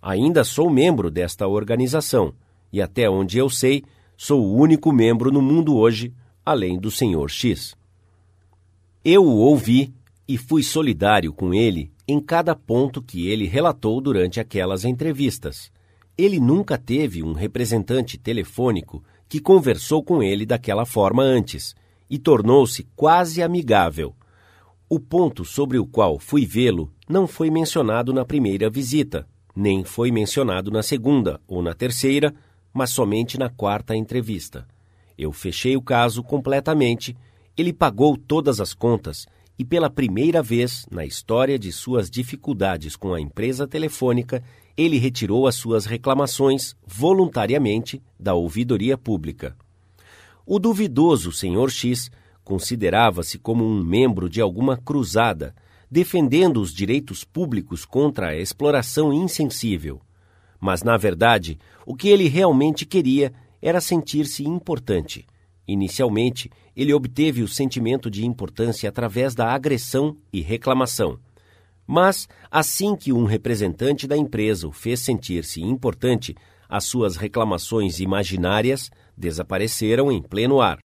Ainda 0.01 0.43
sou 0.43 0.69
membro 0.69 1.09
desta 1.09 1.47
organização 1.47 2.33
e, 2.69 2.81
até 2.81 3.09
onde 3.09 3.37
eu 3.37 3.49
sei, 3.49 3.85
sou 4.17 4.45
o 4.45 4.57
único 4.57 4.91
membro 4.91 5.31
no 5.31 5.41
mundo 5.41 5.77
hoje, 5.77 6.13
além 6.45 6.77
do 6.77 6.91
Sr. 6.91 7.29
X. 7.29 7.77
Eu 9.05 9.23
o 9.23 9.37
ouvi 9.37 9.93
e 10.27 10.37
fui 10.37 10.63
solidário 10.63 11.31
com 11.31 11.53
ele 11.53 11.93
em 12.05 12.19
cada 12.19 12.53
ponto 12.53 13.01
que 13.01 13.29
ele 13.29 13.45
relatou 13.45 14.01
durante 14.01 14.37
aquelas 14.37 14.83
entrevistas. 14.83 15.71
Ele 16.17 16.41
nunca 16.41 16.77
teve 16.77 17.23
um 17.23 17.31
representante 17.31 18.17
telefônico 18.17 19.01
que 19.29 19.39
conversou 19.39 20.03
com 20.03 20.21
ele 20.21 20.45
daquela 20.45 20.85
forma 20.85 21.23
antes 21.23 21.73
e 22.09 22.19
tornou-se 22.19 22.85
quase 22.97 23.41
amigável. 23.41 24.13
O 24.91 24.99
ponto 24.99 25.45
sobre 25.45 25.77
o 25.77 25.85
qual 25.85 26.17
fui 26.17 26.47
vê-lo 26.47 26.91
não 27.07 27.27
foi 27.27 27.51
mencionado 27.51 28.11
na 28.11 28.25
primeira 28.25 28.71
visita, 28.71 29.27
nem 29.55 29.83
foi 29.83 30.11
mencionado 30.11 30.71
na 30.71 30.81
segunda 30.81 31.39
ou 31.47 31.61
na 31.61 31.75
terceira, 31.75 32.33
mas 32.73 32.89
somente 32.89 33.37
na 33.37 33.49
quarta 33.51 33.95
entrevista. 33.95 34.67
Eu 35.15 35.31
fechei 35.31 35.77
o 35.77 35.81
caso 35.81 36.23
completamente, 36.23 37.15
ele 37.55 37.71
pagou 37.71 38.17
todas 38.17 38.59
as 38.59 38.73
contas 38.73 39.27
e, 39.59 39.63
pela 39.63 39.91
primeira 39.91 40.41
vez 40.41 40.87
na 40.89 41.05
história 41.05 41.59
de 41.59 41.71
suas 41.71 42.09
dificuldades 42.09 42.95
com 42.95 43.13
a 43.13 43.21
empresa 43.21 43.67
telefônica, 43.67 44.41
ele 44.75 44.97
retirou 44.97 45.45
as 45.45 45.53
suas 45.53 45.85
reclamações 45.85 46.75
voluntariamente 46.87 48.01
da 48.19 48.33
ouvidoria 48.33 48.97
pública. 48.97 49.55
O 50.47 50.57
duvidoso 50.57 51.31
Sr. 51.31 51.69
X 51.69 52.09
considerava-se 52.49 53.37
como 53.37 53.63
um 53.63 53.83
membro 53.83 54.27
de 54.27 54.41
alguma 54.41 54.75
cruzada, 54.75 55.53
defendendo 55.89 56.59
os 56.59 56.73
direitos 56.73 57.23
públicos 57.23 57.85
contra 57.85 58.29
a 58.29 58.35
exploração 58.35 59.13
insensível. 59.13 60.01
Mas, 60.59 60.81
na 60.81 60.97
verdade, 60.97 61.59
o 61.85 61.95
que 61.95 62.09
ele 62.09 62.27
realmente 62.27 62.87
queria 62.87 63.31
era 63.61 63.79
sentir-se 63.79 64.43
importante. 64.43 65.27
Inicialmente, 65.67 66.49
ele 66.75 66.91
obteve 66.91 67.43
o 67.43 67.47
sentimento 67.47 68.09
de 68.09 68.25
importância 68.25 68.89
através 68.89 69.35
da 69.35 69.53
agressão 69.53 70.17
e 70.33 70.41
reclamação. 70.41 71.19
Mas, 71.85 72.27
assim 72.49 72.95
que 72.95 73.13
um 73.13 73.25
representante 73.25 74.07
da 74.07 74.17
empresa 74.17 74.67
o 74.67 74.71
fez 74.71 75.01
sentir-se 75.01 75.61
importante, 75.61 76.35
as 76.67 76.83
suas 76.85 77.15
reclamações 77.15 77.99
imaginárias 77.99 78.89
desapareceram 79.15 80.11
em 80.11 80.19
pleno 80.19 80.59
ar. 80.59 80.79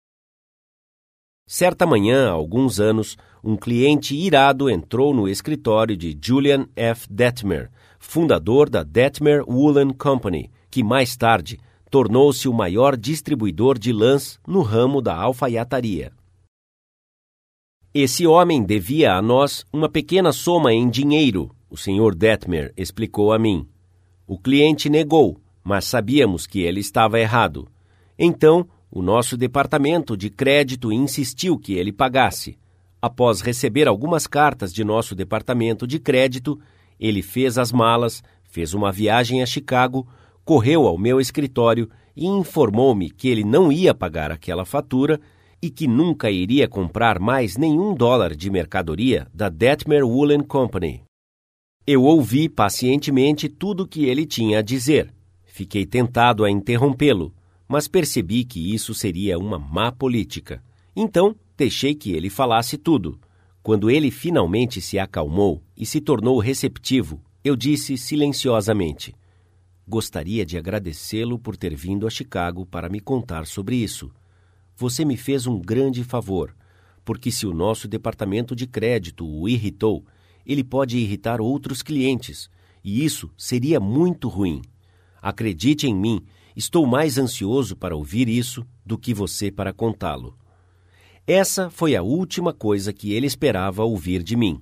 Certa 1.55 1.85
manhã, 1.85 2.31
há 2.31 2.33
alguns 2.33 2.81
anos, 2.81 3.19
um 3.45 3.59
cliente 3.59 4.17
irado 4.17 4.71
entrou 4.71 5.13
no 5.13 5.29
escritório 5.29 5.95
de 5.95 6.19
Julian 6.19 6.67
F. 6.75 7.07
Detmer, 7.13 7.71
fundador 7.99 8.71
da 8.71 8.83
Detmer 8.83 9.45
Woolen 9.47 9.91
Company, 9.91 10.51
que 10.71 10.83
mais 10.83 11.15
tarde 11.15 11.61
tornou-se 11.91 12.49
o 12.49 12.55
maior 12.55 12.97
distribuidor 12.97 13.79
de 13.79 13.93
lãs 13.93 14.41
no 14.47 14.63
ramo 14.63 15.03
da 15.03 15.15
alfaiataria. 15.15 16.11
Esse 17.93 18.27
homem 18.27 18.65
devia 18.65 19.13
a 19.13 19.21
nós 19.21 19.67
uma 19.71 19.91
pequena 19.91 20.33
soma 20.33 20.73
em 20.73 20.89
dinheiro, 20.89 21.55
o 21.69 21.77
Sr. 21.77 22.15
Detmer 22.17 22.73
explicou 22.79 23.31
a 23.31 23.39
mim. 23.39 23.69
O 24.27 24.39
cliente 24.39 24.89
negou, 24.89 25.39
mas 25.63 25.85
sabíamos 25.85 26.47
que 26.47 26.63
ele 26.63 26.81
estava 26.81 27.21
errado. 27.21 27.69
Então, 28.19 28.67
o 28.95 29.01
nosso 29.01 29.39
departamento 29.39 30.15
de 30.19 30.29
crédito 30.29 30.93
insistiu 30.93 31.59
que 31.59 31.73
ele 31.73 31.91
pagasse. 31.91 32.59
Após 33.01 33.41
receber 33.41 33.89
algumas 33.89 34.27
cartas 34.27 34.71
de 34.71 34.85
nosso 34.85 35.15
departamento 35.15 35.87
de 35.87 35.99
crédito, 35.99 36.61
ele 37.01 37.23
fez 37.23 37.57
as 37.57 37.73
malas, 37.73 38.23
fez 38.45 38.75
uma 38.75 38.93
viagem 38.93 39.43
a 39.43 39.47
Chicago, 39.47 40.07
correu 40.45 40.87
ao 40.87 40.99
meu 40.99 41.19
escritório 41.19 41.89
e 42.15 42.27
informou-me 42.27 43.09
que 43.09 43.29
ele 43.29 43.45
não 43.45 43.73
ia 43.73 43.95
pagar 43.95 44.31
aquela 44.31 44.67
fatura 44.67 45.19
e 45.63 45.71
que 45.71 45.89
nunca 45.89 46.31
iria 46.31 46.69
comprar 46.69 47.19
mais 47.19 47.57
nenhum 47.57 47.95
dólar 47.95 48.37
de 48.37 48.51
mercadoria 48.51 49.27
da 49.33 49.49
Detmer 49.49 50.05
Woolen 50.05 50.43
Company. 50.43 51.03
Eu 51.87 52.05
ouvi 52.05 52.47
pacientemente 52.47 53.49
tudo 53.49 53.85
o 53.85 53.89
que 53.89 54.05
ele 54.05 54.27
tinha 54.27 54.59
a 54.59 54.63
dizer. 54.63 55.11
Fiquei 55.47 55.87
tentado 55.87 56.45
a 56.45 56.51
interrompê-lo, 56.51 57.33
mas 57.69 57.89
percebi 57.89 58.45
que 58.45 58.75
isso 58.75 58.95
seria 58.95 59.39
uma 59.39 59.59
má 59.59 59.91
política. 59.91 60.63
Então, 60.95 61.35
deixei 61.57 61.95
que 61.95 62.13
ele 62.13 62.29
falasse 62.29 62.77
tudo. 62.77 63.19
Quando 63.63 63.91
ele 63.91 64.11
finalmente 64.11 64.81
se 64.81 64.99
acalmou 64.99 65.63
e 65.77 65.87
se 65.87 66.01
tornou 66.01 66.39
receptivo, 66.39 67.21
eu 67.45 67.57
disse 67.57 67.97
silenciosamente: 67.97 69.15
Gostaria 69.87 70.45
de 70.45 70.59
agradecê-lo 70.59 71.39
por 71.39 71.57
ter 71.57 71.75
vindo 71.75 72.07
a 72.07 72.11
Chicago 72.11 72.67
para 72.67 72.89
me 72.89 73.01
contar 73.01 73.47
sobre 73.47 73.77
isso 73.77 74.13
você 74.77 75.05
me 75.05 75.17
fez 75.17 75.47
um 75.47 75.61
grande 75.61 76.03
favor, 76.03 76.55
porque 77.05 77.31
se 77.31 77.47
o 77.47 77.55
nosso 77.55 77.87
departamento 77.87 78.55
de 78.55 78.67
crédito 78.67 79.27
o 79.27 79.49
irritou, 79.49 80.05
ele 80.45 80.65
pode 80.65 80.99
irritar 80.99 81.41
outros 81.41 81.83
clientes, 81.83 82.51
e 82.83 83.05
isso 83.05 83.31
seria 83.37 83.79
muito 83.79 84.29
ruim. 84.29 84.61
Acredite 85.21 85.87
em 85.87 85.95
mim, 85.95 86.21
estou 86.57 86.87
mais 86.87 87.19
ansioso 87.19 87.77
para 87.77 87.97
ouvir 87.97 88.29
isso 88.29 88.67
do 88.85 88.99
que 88.99 89.15
você 89.15 89.51
para 89.51 89.73
contá-lo. 89.73 90.37
Essa 91.27 91.71
foi 91.71 91.95
a 91.95 92.03
última 92.03 92.53
coisa 92.53 92.93
que 92.93 93.13
ele 93.13 93.27
esperava 93.27 93.85
ouvir 93.85 94.23
de 94.23 94.37
mim. 94.37 94.61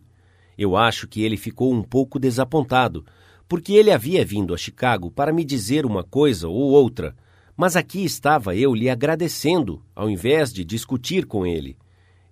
Eu 0.56 0.76
acho 0.76 1.09
que 1.09 1.23
ele 1.23 1.37
ficou 1.37 1.73
um 1.73 1.82
pouco 1.82 2.18
desapontado, 2.18 3.04
porque 3.49 3.73
ele 3.73 3.90
havia 3.90 4.25
vindo 4.25 4.54
a 4.54 4.59
Chicago 4.59 5.11
para 5.11 5.32
me 5.32 5.44
dizer 5.44 5.87
uma 5.87 6.04
coisa 6.04 6.49
ou 6.49 6.70
outra, 6.70 7.16
mas 7.56 7.76
aqui 7.76 8.04
estava 8.04 8.54
eu 8.54 8.75
lhe 8.75 8.88
agradecendo, 8.88 9.82
ao 9.94 10.09
invés 10.09 10.52
de 10.52 10.64
discutir 10.64 11.26
com 11.26 11.47
ele. 11.47 11.76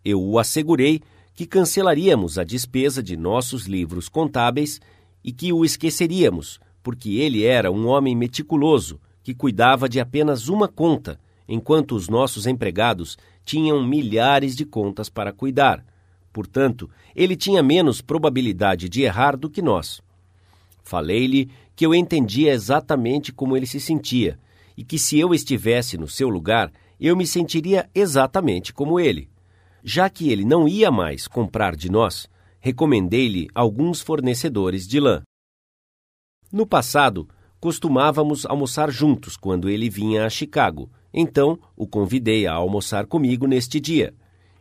Eu 0.05 0.23
o 0.23 0.39
assegurei 0.39 1.01
que 1.35 1.47
cancelaríamos 1.47 2.39
a 2.39 2.45
despesa 2.45 3.03
de 3.03 3.17
nossos 3.17 3.67
livros 3.67 4.09
contábeis 4.09 4.81
e 5.25 5.33
que 5.33 5.53
o 5.53 5.65
esqueceríamos, 5.65 6.61
porque 6.83 7.17
ele 7.17 7.45
era 7.45 7.71
um 7.71 7.87
homem 7.87 8.15
meticuloso 8.15 9.01
que 9.29 9.35
cuidava 9.35 9.91
de 9.91 10.01
apenas 10.01 10.49
uma 10.49 10.67
conta, 10.67 11.21
enquanto 11.47 11.95
os 11.95 12.09
nossos 12.09 12.47
empregados 12.47 13.19
tinham 13.45 13.87
milhares 13.87 14.57
de 14.57 14.65
contas 14.65 15.11
para 15.11 15.35
cuidar. 15.35 15.85
Portanto, 16.33 16.89
ele 17.15 17.37
tinha 17.37 17.63
menos 17.63 18.01
probabilidade 18.01 18.89
de 18.89 19.03
errar 19.03 19.37
do 19.37 19.51
que 19.51 19.61
nós. 19.61 20.01
Falei-lhe 20.83 21.51
que 21.77 21.85
eu 21.85 21.95
entendia 21.95 22.55
exatamente 22.55 23.31
como 23.31 23.55
ele 23.55 23.67
se 23.67 23.79
sentia 23.79 24.41
e 24.75 24.83
que 24.83 24.99
se 24.99 25.19
eu 25.19 25.35
estivesse 25.35 25.99
no 25.99 26.09
seu 26.09 26.31
lugar, 26.31 26.73
eu 26.99 27.15
me 27.15 27.27
sentiria 27.27 27.87
exatamente 27.95 28.73
como 28.73 28.99
ele. 28.99 29.29
Já 29.85 30.09
que 30.09 30.33
ele 30.33 30.47
não 30.47 30.67
ia 30.67 30.91
mais 30.91 31.29
comprar 31.29 31.77
de 31.77 31.91
nós, 31.91 32.31
recomendei-lhe 32.61 33.47
alguns 33.55 34.01
fornecedores 34.01 34.89
de 34.89 34.99
lã. 34.99 35.23
No 36.51 36.67
passado, 36.67 37.29
costumávamos 37.61 38.47
almoçar 38.47 38.91
juntos 38.91 39.37
quando 39.37 39.69
ele 39.69 39.91
vinha 39.91 40.25
a 40.25 40.31
Chicago, 40.31 40.91
então 41.13 41.59
o 41.77 41.87
convidei 41.87 42.47
a 42.47 42.55
almoçar 42.55 43.07
comigo 43.07 43.47
neste 43.47 43.81
dia. 43.81 44.15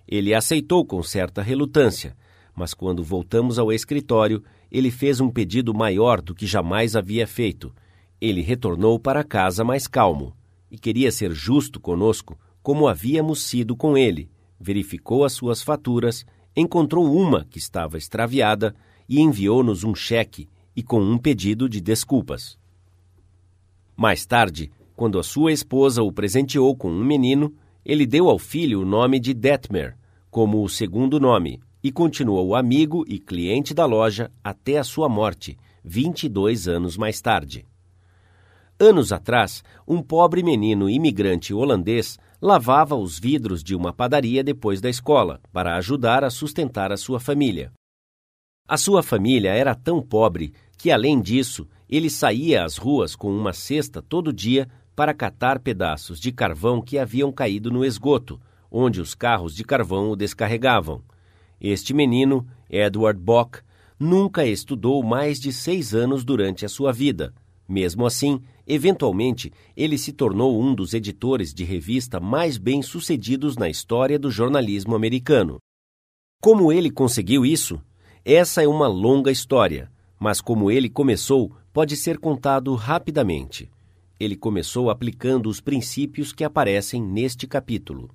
Ele 0.08 0.34
aceitou 0.34 0.86
com 0.86 1.02
certa 1.04 1.42
relutância, 1.42 2.16
mas 2.56 2.74
quando 2.74 3.04
voltamos 3.04 3.60
ao 3.60 3.72
escritório, 3.72 4.44
ele 4.72 4.90
fez 4.90 5.20
um 5.20 5.30
pedido 5.30 5.74
maior 5.74 6.22
do 6.22 6.34
que 6.34 6.48
jamais 6.48 6.96
havia 6.96 7.28
feito 7.28 7.74
ele 8.20 8.42
retornou 8.42 9.00
para 9.00 9.24
casa 9.24 9.64
mais 9.64 9.88
calmo 9.88 10.34
e 10.72 10.78
queria 10.78 11.12
ser 11.12 11.32
justo 11.32 11.80
conosco, 11.80 12.38
como 12.62 12.88
havíamos 12.88 13.42
sido 13.44 13.76
com 13.76 13.98
ele. 13.98 14.30
Verificou 14.60 15.24
as 15.24 15.34
suas 15.34 15.62
faturas, 15.62 16.26
encontrou 16.56 17.06
uma 17.16 17.46
que 17.46 17.60
estava 17.60 17.98
extraviada 17.98 18.76
e 19.08 19.22
enviou-nos 19.22 19.84
um 19.84 19.96
cheque 19.96 20.50
e 20.76 20.84
com 20.84 21.00
um 21.00 21.18
pedido 21.18 21.70
de 21.70 21.80
desculpas. 21.80 22.58
Mais 23.98 24.28
tarde, 24.28 24.72
quando 24.96 25.18
a 25.18 25.24
sua 25.24 25.52
esposa 25.52 26.04
o 26.04 26.12
presenteou 26.12 26.76
com 26.76 26.92
um 26.92 27.04
menino, 27.04 27.52
Ele 27.84 28.06
deu 28.06 28.30
ao 28.30 28.38
filho 28.38 28.82
o 28.82 28.86
nome 28.86 29.20
de 29.20 29.34
Detmer, 29.34 29.98
como 30.30 30.64
o 30.64 30.70
segundo 30.70 31.20
nome, 31.20 31.60
e 31.84 31.92
continuou 31.92 32.56
amigo 32.56 33.04
e 33.08 33.18
cliente 33.18 33.74
da 33.74 33.86
loja 33.86 34.32
até 34.44 34.78
a 34.78 34.84
sua 34.84 35.10
morte, 35.10 35.58
22 35.84 36.68
anos 36.68 36.96
mais 36.96 37.20
tarde. 37.20 37.66
Anos 38.80 39.12
atrás, 39.12 39.64
um 39.88 40.00
pobre 40.04 40.44
menino 40.44 40.88
imigrante 40.88 41.52
holandês 41.52 42.20
lavava 42.40 42.96
os 42.96 43.18
vidros 43.18 43.64
de 43.64 43.76
uma 43.76 43.92
padaria 43.92 44.44
depois 44.44 44.80
da 44.80 44.90
escola 44.90 45.42
para 45.52 45.76
ajudar 45.76 46.24
a 46.24 46.30
sustentar 46.30 46.92
a 46.92 46.98
sua 46.98 47.20
família. 47.20 47.72
A 48.68 48.78
sua 48.78 49.02
família 49.02 49.52
era 49.54 49.74
tão 49.74 50.02
pobre 50.02 50.54
que, 50.78 50.92
além 50.92 51.20
disso, 51.20 51.68
ele 51.90 52.10
saía 52.10 52.64
às 52.64 52.78
ruas 52.78 53.16
com 53.16 53.32
uma 53.32 53.54
cesta 53.54 54.02
todo 54.02 54.34
dia 54.34 54.68
para 54.96 55.14
catar 55.14 55.60
pedaços 55.60 56.20
de 56.20 56.32
carvão 56.32 56.82
que 56.82 56.98
haviam 56.98 57.32
caído 57.32 57.72
no 57.72 57.86
esgoto, 57.86 58.40
onde 58.72 59.00
os 59.00 59.14
carros 59.14 59.56
de 59.56 59.64
carvão 59.64 60.10
o 60.12 60.16
descarregavam. 60.16 61.02
Este 61.62 61.94
menino, 61.94 62.46
Edward 62.70 63.20
Bock, 63.20 63.60
nunca 64.00 64.46
estudou 64.46 65.02
mais 65.04 65.40
de 65.40 65.54
seis 65.54 65.94
anos 65.94 66.24
durante 66.24 66.66
a 66.66 66.70
sua 66.70 66.92
vida. 66.92 67.34
Mesmo 67.68 68.06
assim, 68.06 68.42
eventualmente, 68.66 69.52
ele 69.76 69.98
se 69.98 70.14
tornou 70.14 70.62
um 70.62 70.74
dos 70.74 70.94
editores 70.94 71.54
de 71.54 71.64
revista 71.64 72.20
mais 72.20 72.58
bem-sucedidos 72.58 73.58
na 73.58 73.70
história 73.70 74.18
do 74.18 74.32
jornalismo 74.32 74.96
americano. 74.96 75.58
Como 76.42 76.72
ele 76.72 76.92
conseguiu 76.92 77.46
isso? 77.46 77.82
Essa 78.24 78.62
é 78.62 78.68
uma 78.68 78.88
longa 78.88 79.32
história, 79.32 79.92
mas 80.20 80.40
como 80.40 80.70
ele 80.70 80.90
começou 80.90 81.52
pode 81.78 81.96
ser 81.96 82.18
contado 82.18 82.74
rapidamente. 82.74 83.70
Ele 84.20 84.36
começou 84.36 84.90
aplicando 84.90 85.48
os 85.48 85.62
princípios 85.62 86.34
que 86.34 86.44
aparecem 86.44 87.00
neste 87.00 87.46
capítulo. 87.46 88.10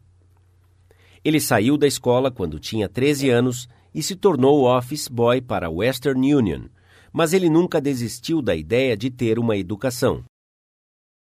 Ele 1.25 1.39
saiu 1.39 1.79
da 1.79 1.87
escola 1.87 2.29
quando 2.29 2.59
tinha 2.59 2.89
13 2.89 3.31
anos 3.31 3.69
e 3.95 4.03
se 4.03 4.17
tornou 4.17 4.65
office 4.65 5.07
boy 5.07 5.41
para 5.41 5.69
a 5.69 5.71
Western 5.71 6.35
Union, 6.35 6.65
mas 7.13 7.33
ele 7.33 7.49
nunca 7.49 7.81
desistiu 7.81 8.43
da 8.43 8.57
ideia 8.57 8.97
de 8.97 9.11
ter 9.11 9.39
uma 9.39 9.57
educação. 9.57 10.25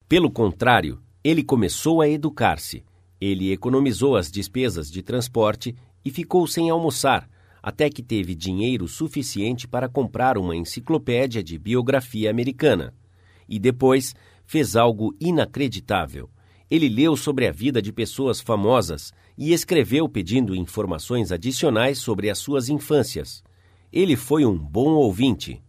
Pelo 0.08 0.32
contrário, 0.32 0.98
ele 1.22 1.44
começou 1.44 2.00
a 2.00 2.08
educar-se. 2.08 2.86
Ele 3.20 3.52
economizou 3.52 4.16
as 4.16 4.32
despesas 4.32 4.90
de 4.90 5.04
transporte 5.04 5.76
e 6.06 6.10
ficou 6.10 6.48
sem 6.48 6.70
almoçar, 6.70 7.30
até 7.62 7.90
que 7.90 8.02
teve 8.02 8.36
dinheiro 8.36 8.88
suficiente 8.88 9.68
para 9.68 9.90
comprar 9.90 10.38
uma 10.38 10.56
enciclopédia 10.56 11.44
de 11.44 11.58
biografia 11.58 12.30
americana. 12.30 12.94
E 13.48 13.60
depois 13.60 14.16
fez 14.46 14.76
algo 14.76 15.16
inacreditável. 15.20 16.30
Ele 16.70 16.88
leu 16.88 17.16
sobre 17.16 17.48
a 17.48 17.52
vida 17.52 17.82
de 17.82 17.92
pessoas 17.92 18.40
famosas 18.40 19.12
e 19.38 19.54
escreveu 19.54 20.08
pedindo 20.08 20.56
informações 20.56 21.32
adicionais 21.32 21.98
sobre 21.98 22.30
as 22.30 22.38
suas 22.38 22.70
infâncias. 22.70 23.44
Ele 23.92 24.16
foi 24.16 24.46
um 24.46 24.58
bom 24.58 24.92
ouvinte. 24.92 25.64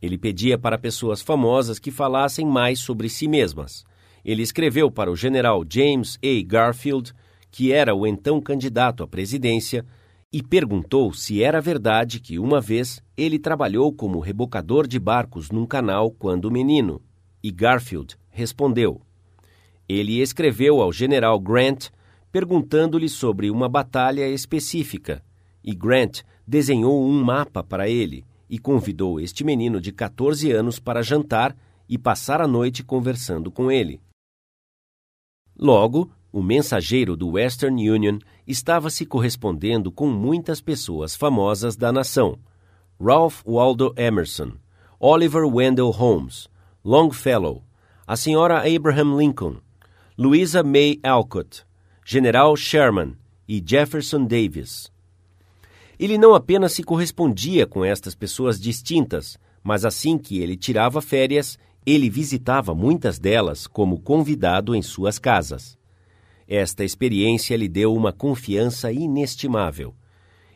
Ele 0.00 0.18
pedia 0.18 0.58
para 0.58 0.76
pessoas 0.76 1.22
famosas 1.22 1.78
que 1.78 1.92
falassem 1.92 2.44
mais 2.44 2.80
sobre 2.80 3.08
si 3.08 3.28
mesmas. 3.28 3.84
Ele 4.24 4.42
escreveu 4.42 4.90
para 4.90 5.10
o 5.10 5.16
general 5.16 5.64
James 5.68 6.18
A. 6.22 6.42
Garfield, 6.44 7.12
que 7.50 7.72
era 7.72 7.94
o 7.94 8.06
então 8.06 8.40
candidato 8.40 9.04
à 9.04 9.06
presidência, 9.06 9.86
e 10.32 10.42
perguntou 10.42 11.12
se 11.12 11.42
era 11.42 11.60
verdade 11.60 12.18
que 12.18 12.38
uma 12.38 12.60
vez 12.60 13.02
ele 13.16 13.38
trabalhou 13.38 13.92
como 13.92 14.18
rebocador 14.18 14.86
de 14.86 14.98
barcos 14.98 15.50
num 15.50 15.66
canal 15.66 16.10
quando 16.10 16.50
menino. 16.50 17.02
E 17.42 17.50
Garfield 17.50 18.16
respondeu: 18.30 19.02
ele 19.88 20.20
escreveu 20.20 20.80
ao 20.80 20.92
general 20.92 21.38
Grant 21.38 21.90
perguntando-lhe 22.30 23.10
sobre 23.10 23.50
uma 23.50 23.68
batalha 23.68 24.26
específica, 24.26 25.22
e 25.62 25.74
Grant 25.74 26.22
desenhou 26.46 27.06
um 27.06 27.22
mapa 27.22 27.62
para 27.62 27.90
ele 27.90 28.24
e 28.48 28.58
convidou 28.58 29.20
este 29.20 29.44
menino 29.44 29.80
de 29.80 29.92
14 29.92 30.50
anos 30.50 30.78
para 30.78 31.02
jantar 31.02 31.54
e 31.86 31.98
passar 31.98 32.40
a 32.40 32.48
noite 32.48 32.82
conversando 32.82 33.50
com 33.50 33.70
ele. 33.70 34.00
Logo, 35.58 36.10
o 36.32 36.42
mensageiro 36.42 37.14
do 37.14 37.32
Western 37.32 37.90
Union 37.90 38.18
estava 38.46 38.88
se 38.88 39.04
correspondendo 39.04 39.92
com 39.92 40.08
muitas 40.08 40.60
pessoas 40.60 41.14
famosas 41.14 41.76
da 41.76 41.92
nação: 41.92 42.38
Ralph 42.98 43.42
Waldo 43.46 43.92
Emerson, 43.96 44.52
Oliver 44.98 45.44
Wendell 45.44 45.90
Holmes, 45.90 46.48
Longfellow, 46.82 47.62
a 48.06 48.16
senhora 48.16 48.62
Abraham 48.66 49.16
Lincoln, 49.16 49.56
Louisa 50.16 50.62
May 50.62 50.98
Alcott, 51.02 51.64
General 52.04 52.56
Sherman 52.56 53.14
e 53.46 53.62
Jefferson 53.64 54.24
Davis. 54.24 54.90
Ele 55.98 56.16
não 56.16 56.34
apenas 56.34 56.72
se 56.72 56.82
correspondia 56.82 57.66
com 57.66 57.84
estas 57.84 58.14
pessoas 58.14 58.58
distintas, 58.58 59.38
mas 59.62 59.84
assim 59.84 60.18
que 60.18 60.40
ele 60.40 60.56
tirava 60.56 61.00
férias, 61.02 61.58
ele 61.84 62.08
visitava 62.08 62.74
muitas 62.74 63.18
delas 63.18 63.66
como 63.66 64.00
convidado 64.00 64.74
em 64.74 64.82
suas 64.82 65.18
casas. 65.18 65.76
Esta 66.54 66.84
experiência 66.84 67.56
lhe 67.56 67.66
deu 67.66 67.94
uma 67.94 68.12
confiança 68.12 68.92
inestimável. 68.92 69.94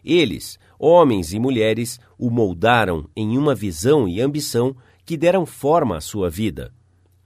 Eles, 0.04 0.58
homens 0.78 1.32
e 1.32 1.38
mulheres, 1.38 1.98
o 2.18 2.28
moldaram 2.28 3.08
em 3.16 3.38
uma 3.38 3.54
visão 3.54 4.06
e 4.06 4.20
ambição 4.20 4.76
que 5.06 5.16
deram 5.16 5.46
forma 5.46 5.96
à 5.96 6.00
sua 6.02 6.28
vida. 6.28 6.70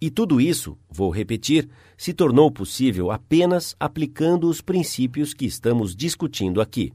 E 0.01 0.09
tudo 0.09 0.41
isso, 0.41 0.79
vou 0.89 1.11
repetir, 1.11 1.69
se 1.99 2.15
tornou 2.15 2.49
possível 2.49 3.11
apenas 3.11 3.75
aplicando 3.81 4.49
os 4.49 4.61
princípios 4.61 5.35
que 5.35 5.47
estamos 5.47 5.97
discutindo 5.97 6.61
aqui. 6.61 6.93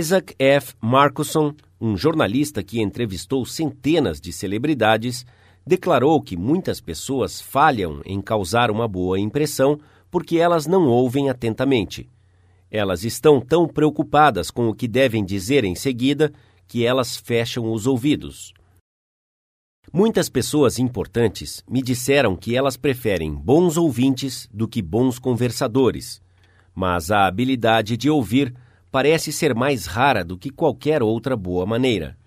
Isaac 0.00 0.34
F. 0.36 0.74
Marcusson, 0.80 1.54
um 1.80 1.96
jornalista 1.96 2.60
que 2.60 2.82
entrevistou 2.82 3.46
centenas 3.46 4.20
de 4.20 4.32
celebridades, 4.32 5.24
declarou 5.64 6.20
que 6.20 6.36
muitas 6.36 6.80
pessoas 6.80 7.40
falham 7.40 8.02
em 8.04 8.20
causar 8.20 8.68
uma 8.68 8.88
boa 8.88 9.20
impressão 9.20 9.78
porque 10.10 10.38
elas 10.38 10.66
não 10.66 10.86
ouvem 10.88 11.28
atentamente. 11.28 12.08
Elas 12.70 13.04
estão 13.04 13.40
tão 13.40 13.66
preocupadas 13.66 14.50
com 14.50 14.68
o 14.68 14.74
que 14.74 14.86
devem 14.86 15.24
dizer 15.24 15.64
em 15.64 15.74
seguida 15.74 16.32
que 16.66 16.84
elas 16.84 17.16
fecham 17.16 17.72
os 17.72 17.86
ouvidos. 17.86 18.52
Muitas 19.90 20.28
pessoas 20.28 20.78
importantes 20.78 21.64
me 21.68 21.80
disseram 21.80 22.36
que 22.36 22.54
elas 22.54 22.76
preferem 22.76 23.34
bons 23.34 23.78
ouvintes 23.78 24.46
do 24.52 24.68
que 24.68 24.82
bons 24.82 25.18
conversadores, 25.18 26.20
mas 26.74 27.10
a 27.10 27.26
habilidade 27.26 27.96
de 27.96 28.10
ouvir 28.10 28.54
parece 28.90 29.32
ser 29.32 29.54
mais 29.54 29.86
rara 29.86 30.22
do 30.22 30.36
que 30.36 30.50
qualquer 30.50 31.02
outra 31.02 31.34
boa 31.34 31.64
maneira. 31.64 32.18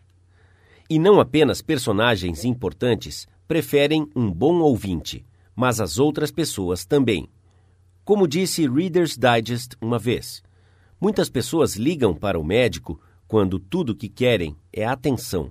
E 0.89 0.97
não 0.97 1.19
apenas 1.19 1.61
personagens 1.61 2.43
importantes 2.43 3.27
preferem 3.47 4.09
um 4.15 4.31
bom 4.31 4.59
ouvinte, 4.59 5.23
mas 5.55 5.79
as 5.79 5.99
outras 5.99 6.31
pessoas 6.31 6.83
também. 6.83 7.29
Como 8.11 8.27
disse 8.27 8.67
Reader's 8.67 9.17
Digest 9.17 9.77
uma 9.79 9.97
vez, 9.97 10.43
muitas 10.99 11.29
pessoas 11.29 11.77
ligam 11.77 12.13
para 12.13 12.37
o 12.37 12.43
médico 12.43 12.99
quando 13.25 13.57
tudo 13.57 13.91
o 13.91 13.95
que 13.95 14.09
querem 14.09 14.53
é 14.73 14.85
atenção. 14.85 15.49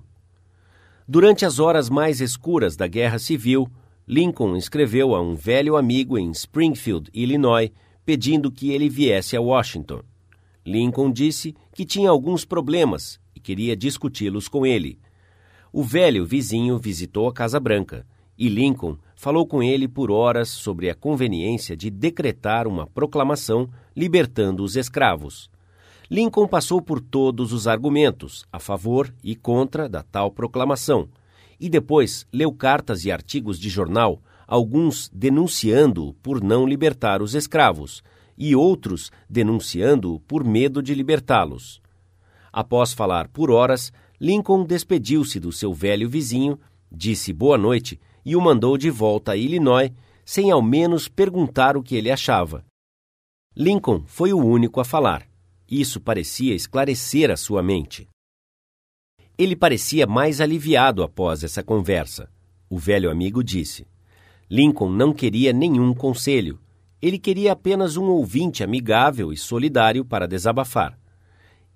Durante 1.07 1.43
as 1.43 1.57
horas 1.57 1.89
mais 1.89 2.21
escuras 2.21 2.75
da 2.75 2.85
Guerra 2.85 3.17
Civil, 3.17 3.67
Lincoln 4.07 4.55
escreveu 4.55 5.15
a 5.15 5.21
um 5.23 5.33
velho 5.33 5.75
amigo 5.75 6.19
em 6.19 6.29
Springfield, 6.29 7.09
Illinois, 7.15 7.71
pedindo 8.05 8.51
que 8.51 8.69
ele 8.69 8.89
viesse 8.89 9.35
a 9.35 9.41
Washington. 9.41 10.03
Lincoln 10.63 11.11
disse 11.11 11.55
que 11.73 11.83
tinha 11.83 12.11
alguns 12.11 12.45
problemas 12.45 13.19
e 13.35 13.39
queria 13.39 13.75
discuti-los 13.75 14.47
com 14.47 14.67
ele. 14.67 14.99
O 15.73 15.81
velho 15.81 16.23
vizinho 16.27 16.77
visitou 16.77 17.27
a 17.27 17.33
Casa 17.33 17.59
Branca 17.59 18.05
e 18.37 18.47
Lincoln 18.47 18.99
falou 19.21 19.45
com 19.45 19.61
ele 19.61 19.87
por 19.87 20.09
horas 20.09 20.49
sobre 20.49 20.89
a 20.89 20.95
conveniência 20.95 21.77
de 21.77 21.91
decretar 21.91 22.67
uma 22.67 22.87
proclamação 22.87 23.69
libertando 23.95 24.63
os 24.63 24.75
escravos. 24.75 25.47
Lincoln 26.09 26.47
passou 26.47 26.81
por 26.81 26.99
todos 26.99 27.53
os 27.53 27.67
argumentos 27.67 28.47
a 28.51 28.59
favor 28.59 29.13
e 29.23 29.35
contra 29.35 29.87
da 29.87 30.01
tal 30.01 30.31
proclamação 30.31 31.07
e 31.59 31.69
depois 31.69 32.25
leu 32.33 32.51
cartas 32.51 33.05
e 33.05 33.11
artigos 33.11 33.59
de 33.59 33.69
jornal, 33.69 34.19
alguns 34.47 35.07
denunciando-o 35.13 36.13
por 36.13 36.41
não 36.41 36.65
libertar 36.65 37.21
os 37.21 37.35
escravos 37.35 38.01
e 38.35 38.55
outros 38.55 39.11
denunciando-o 39.29 40.19
por 40.21 40.43
medo 40.43 40.81
de 40.81 40.95
libertá-los. 40.95 41.79
Após 42.51 42.91
falar 42.91 43.27
por 43.27 43.51
horas, 43.51 43.93
Lincoln 44.19 44.65
despediu-se 44.65 45.39
do 45.39 45.51
seu 45.51 45.71
velho 45.75 46.09
vizinho, 46.09 46.59
disse 46.91 47.31
boa 47.31 47.55
noite 47.55 47.99
e 48.25 48.35
o 48.35 48.41
mandou 48.41 48.77
de 48.77 48.89
volta 48.89 49.31
a 49.31 49.35
Illinois, 49.35 49.91
sem 50.25 50.51
ao 50.51 50.61
menos 50.61 51.07
perguntar 51.07 51.75
o 51.75 51.83
que 51.83 51.95
ele 51.95 52.11
achava. 52.11 52.63
Lincoln 53.55 54.03
foi 54.05 54.31
o 54.31 54.37
único 54.37 54.79
a 54.79 54.85
falar. 54.85 55.27
Isso 55.69 55.99
parecia 55.99 56.53
esclarecer 56.53 57.31
a 57.31 57.37
sua 57.37 57.61
mente. 57.61 58.07
Ele 59.37 59.55
parecia 59.55 60.05
mais 60.05 60.39
aliviado 60.39 61.03
após 61.03 61.43
essa 61.43 61.63
conversa. 61.63 62.29
O 62.69 62.77
velho 62.77 63.09
amigo 63.09 63.43
disse: 63.43 63.87
Lincoln 64.49 64.89
não 64.89 65.13
queria 65.13 65.51
nenhum 65.51 65.93
conselho. 65.93 66.59
Ele 67.01 67.17
queria 67.17 67.53
apenas 67.53 67.97
um 67.97 68.05
ouvinte 68.05 68.63
amigável 68.63 69.33
e 69.33 69.37
solidário 69.37 70.05
para 70.05 70.27
desabafar. 70.27 70.99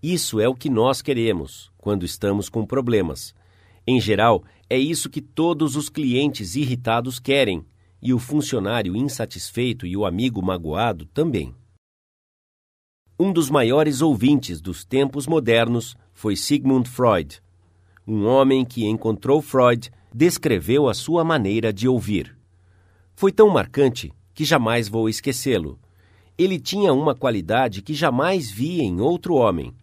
Isso 0.01 0.39
é 0.39 0.47
o 0.47 0.53
que 0.53 0.69
nós 0.69 1.01
queremos 1.01 1.71
quando 1.77 2.05
estamos 2.05 2.47
com 2.47 2.65
problemas. 2.65 3.34
Em 3.88 4.00
geral, 4.00 4.43
é 4.69 4.78
isso 4.78 5.10
que 5.10 5.21
todos 5.21 5.76
os 5.76 5.89
clientes 5.89 6.56
irritados 6.56 7.19
querem, 7.19 7.65
e 8.02 8.13
o 8.13 8.19
funcionário 8.19 8.95
insatisfeito 8.95 9.86
e 9.86 9.98
o 9.98 10.06
amigo 10.06 10.41
magoado 10.41 11.06
também. 11.08 11.56
Um 13.17 13.32
dos 13.32 13.50
maiores 13.50 14.02
ouvintes 14.02 14.60
dos 14.60 14.84
tempos 14.84 15.26
modernos 15.26 15.95
foi 16.13 16.36
Sigmund 16.36 16.89
Freud. 16.89 17.41
Um 18.06 18.26
homem 18.26 18.65
que 18.65 18.86
encontrou 18.86 19.41
Freud 19.41 19.89
descreveu 20.13 20.88
a 20.89 20.93
sua 20.93 21.24
maneira 21.24 21.71
de 21.71 21.88
ouvir. 21.88 22.38
Foi 23.15 23.32
tão 23.32 23.50
marcante 23.50 24.12
que 24.34 24.43
jamais 24.43 24.89
vou 24.89 25.08
esquecê-lo. 25.08 25.80
Ele 26.38 26.60
tinha 26.60 26.93
uma 26.93 27.15
qualidade 27.15 27.82
que 27.82 27.93
jamais 27.93 28.52
vi 28.52 28.82
em 28.82 29.00
outro 29.00 29.36
homem. 29.36 29.74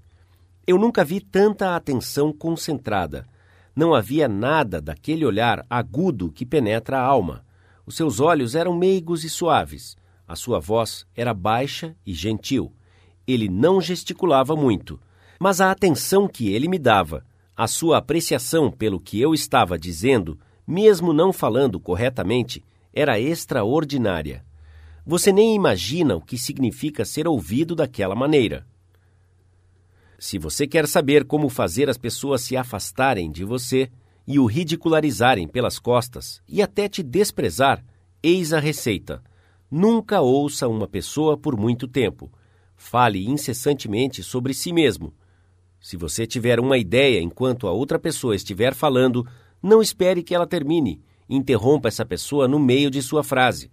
Eu 0.66 0.78
nunca 0.78 1.02
vi 1.02 1.18
tanta 1.18 1.74
atenção 1.74 2.32
concentrada. 2.32 3.26
Não 3.74 3.94
havia 3.94 4.28
nada 4.28 4.80
daquele 4.80 5.24
olhar 5.24 5.64
agudo 5.68 6.30
que 6.30 6.44
penetra 6.44 6.98
a 6.98 7.04
alma. 7.04 7.44
Os 7.86 7.96
seus 7.96 8.20
olhos 8.20 8.54
eram 8.54 8.76
meigos 8.76 9.24
e 9.24 9.30
suaves. 9.30 9.96
A 10.28 10.36
sua 10.36 10.60
voz 10.60 11.06
era 11.16 11.32
baixa 11.34 11.96
e 12.06 12.12
gentil. 12.12 12.72
Ele 13.26 13.48
não 13.48 13.80
gesticulava 13.80 14.54
muito, 14.54 15.00
mas 15.38 15.60
a 15.60 15.70
atenção 15.70 16.28
que 16.28 16.52
ele 16.52 16.68
me 16.68 16.78
dava, 16.78 17.24
a 17.56 17.66
sua 17.66 17.98
apreciação 17.98 18.70
pelo 18.70 19.00
que 19.00 19.20
eu 19.20 19.34
estava 19.34 19.78
dizendo, 19.78 20.38
mesmo 20.66 21.12
não 21.12 21.32
falando 21.32 21.80
corretamente, 21.80 22.64
era 22.92 23.18
extraordinária. 23.18 24.44
Você 25.04 25.32
nem 25.32 25.54
imagina 25.54 26.14
o 26.14 26.20
que 26.20 26.38
significa 26.38 27.04
ser 27.04 27.26
ouvido 27.26 27.74
daquela 27.74 28.14
maneira. 28.14 28.66
Se 30.22 30.38
você 30.38 30.68
quer 30.68 30.86
saber 30.86 31.24
como 31.24 31.48
fazer 31.48 31.90
as 31.90 31.98
pessoas 31.98 32.42
se 32.42 32.56
afastarem 32.56 33.28
de 33.28 33.44
você 33.44 33.90
e 34.24 34.38
o 34.38 34.46
ridicularizarem 34.46 35.48
pelas 35.48 35.80
costas 35.80 36.40
e 36.48 36.62
até 36.62 36.88
te 36.88 37.02
desprezar, 37.02 37.84
eis 38.22 38.52
a 38.52 38.60
receita. 38.60 39.20
Nunca 39.68 40.20
ouça 40.20 40.68
uma 40.68 40.86
pessoa 40.86 41.36
por 41.36 41.56
muito 41.56 41.88
tempo. 41.88 42.30
Fale 42.76 43.26
incessantemente 43.28 44.22
sobre 44.22 44.54
si 44.54 44.72
mesmo. 44.72 45.12
Se 45.80 45.96
você 45.96 46.24
tiver 46.24 46.60
uma 46.60 46.78
ideia 46.78 47.20
enquanto 47.20 47.66
a 47.66 47.72
outra 47.72 47.98
pessoa 47.98 48.36
estiver 48.36 48.76
falando, 48.76 49.26
não 49.60 49.82
espere 49.82 50.22
que 50.22 50.36
ela 50.36 50.46
termine. 50.46 51.02
Interrompa 51.28 51.88
essa 51.88 52.06
pessoa 52.06 52.46
no 52.46 52.60
meio 52.60 52.92
de 52.92 53.02
sua 53.02 53.24
frase. 53.24 53.72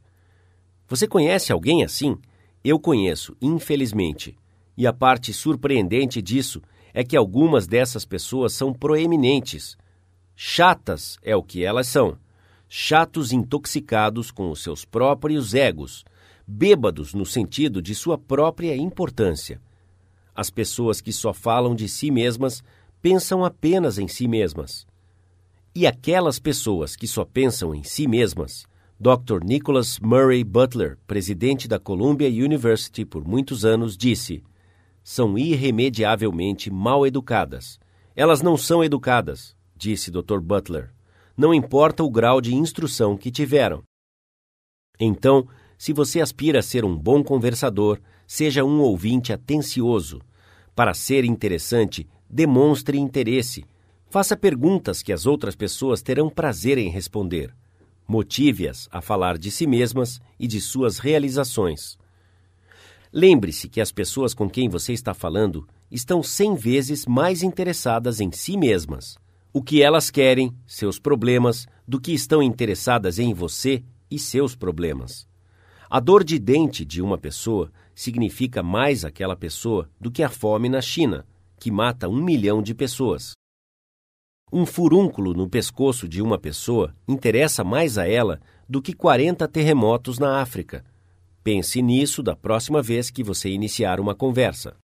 Você 0.87 1.07
conhece 1.07 1.51
alguém 1.51 1.83
assim? 1.83 2.17
Eu 2.63 2.79
conheço, 2.79 3.37
infelizmente. 3.39 4.35
E 4.79 4.87
a 4.87 4.93
parte 4.93 5.33
surpreendente 5.33 6.21
disso 6.21 6.61
é 6.93 7.03
que 7.03 7.17
algumas 7.17 7.67
dessas 7.67 8.05
pessoas 8.05 8.53
são 8.53 8.73
proeminentes. 8.73 9.77
Chatas 10.37 11.17
é 11.21 11.35
o 11.35 11.43
que 11.43 11.65
elas 11.65 11.85
são. 11.85 12.17
Chatos 12.69 13.33
intoxicados 13.33 14.31
com 14.31 14.49
os 14.49 14.63
seus 14.63 14.85
próprios 14.85 15.53
egos, 15.53 16.05
bêbados 16.47 17.13
no 17.13 17.25
sentido 17.25 17.81
de 17.81 17.93
sua 17.93 18.17
própria 18.17 18.73
importância. 18.73 19.59
As 20.33 20.49
pessoas 20.49 21.01
que 21.01 21.11
só 21.11 21.33
falam 21.33 21.75
de 21.75 21.89
si 21.89 22.09
mesmas 22.09 22.63
pensam 23.01 23.43
apenas 23.43 23.97
em 23.97 24.07
si 24.07 24.29
mesmas. 24.29 24.87
E 25.75 25.85
aquelas 25.85 26.39
pessoas 26.39 26.95
que 26.95 27.05
só 27.05 27.25
pensam 27.25 27.75
em 27.75 27.83
si 27.83 28.07
mesmas, 28.07 28.65
Dr. 28.97 29.43
Nicholas 29.43 29.99
Murray 29.99 30.41
Butler, 30.41 30.97
presidente 31.05 31.67
da 31.67 31.77
Columbia 31.77 32.29
University 32.29 33.03
por 33.03 33.27
muitos 33.27 33.65
anos, 33.65 33.97
disse: 33.97 34.41
são 35.03 35.37
irremediavelmente 35.37 36.69
mal 36.71 37.05
educadas. 37.05 37.79
Elas 38.15 38.41
não 38.41 38.57
são 38.57 38.83
educadas, 38.83 39.55
disse 39.75 40.11
Dr. 40.11 40.39
Butler. 40.41 40.93
Não 41.37 41.53
importa 41.53 42.03
o 42.03 42.09
grau 42.09 42.41
de 42.41 42.53
instrução 42.53 43.15
que 43.15 43.31
tiveram. 43.31 43.81
Então, 44.99 45.47
se 45.77 45.93
você 45.93 46.19
aspira 46.19 46.59
a 46.59 46.61
ser 46.61 46.83
um 46.83 46.97
bom 46.97 47.23
conversador, 47.23 47.99
seja 48.27 48.65
um 48.65 48.81
ouvinte 48.81 49.31
atencioso. 49.31 50.21
Para 50.75 50.93
ser 50.93 51.23
interessante, 51.23 52.05
demonstre 52.29 52.97
interesse. 52.97 53.63
Faça 54.09 54.35
perguntas 54.35 55.01
que 55.01 55.13
as 55.13 55.25
outras 55.25 55.55
pessoas 55.55 56.01
terão 56.01 56.29
prazer 56.29 56.77
em 56.77 56.89
responder. 56.89 57.55
Motive-as 58.07 58.89
a 58.91 59.01
falar 59.01 59.37
de 59.37 59.49
si 59.51 59.65
mesmas 59.65 60.19
e 60.39 60.47
de 60.47 60.59
suas 60.59 60.99
realizações. 60.99 61.97
Lembre-se 63.11 63.67
que 63.67 63.81
as 63.81 63.91
pessoas 63.91 64.35
com 64.35 64.47
quem 64.47 64.69
você 64.69 64.93
está 64.93 65.15
falando 65.15 65.67
estão 65.89 66.21
cem 66.21 66.53
vezes 66.53 67.07
mais 67.07 67.41
interessadas 67.41 68.21
em 68.21 68.31
si 68.31 68.55
mesmas, 68.55 69.17
o 69.51 69.63
que 69.63 69.81
elas 69.81 70.11
querem, 70.11 70.55
seus 70.67 70.99
problemas, 70.99 71.65
do 71.87 71.99
que 71.99 72.13
estão 72.13 72.43
interessadas 72.43 73.17
em 73.17 73.33
você 73.33 73.83
e 74.11 74.19
seus 74.19 74.55
problemas. 74.55 75.27
A 75.89 75.99
dor 75.99 76.23
de 76.23 76.37
dente 76.37 76.85
de 76.85 77.01
uma 77.01 77.17
pessoa 77.17 77.71
significa 77.95 78.61
mais 78.61 79.03
aquela 79.03 79.35
pessoa 79.35 79.89
do 79.99 80.11
que 80.11 80.21
a 80.21 80.29
fome 80.29 80.69
na 80.69 80.81
China, 80.81 81.25
que 81.59 81.71
mata 81.71 82.07
um 82.07 82.23
milhão 82.23 82.61
de 82.61 82.75
pessoas. 82.75 83.31
Um 84.53 84.67
furúnculo 84.67 85.33
no 85.33 85.49
pescoço 85.49 86.07
de 86.07 86.21
uma 86.21 86.37
pessoa 86.37 86.95
interessa 87.07 87.63
mais 87.63 87.97
a 87.97 88.07
ela 88.07 88.39
do 88.67 88.83
que 88.83 88.93
40 88.93 89.47
terremotos 89.47 90.19
na 90.19 90.39
África, 90.39 90.85
Pense 91.43 91.81
nisso 91.81 92.21
da 92.21 92.35
próxima 92.35 92.81
vez 92.81 93.09
que 93.09 93.23
você 93.23 93.49
iniciar 93.49 93.99
uma 93.99 94.13
conversa. 94.13 94.75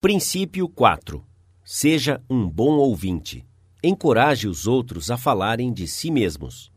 Princípio 0.00 0.68
4. 0.68 1.24
Seja 1.64 2.22
um 2.28 2.48
bom 2.48 2.76
ouvinte. 2.76 3.44
Encoraje 3.82 4.46
os 4.46 4.66
outros 4.66 5.10
a 5.10 5.16
falarem 5.16 5.72
de 5.72 5.88
si 5.88 6.10
mesmos. 6.10 6.70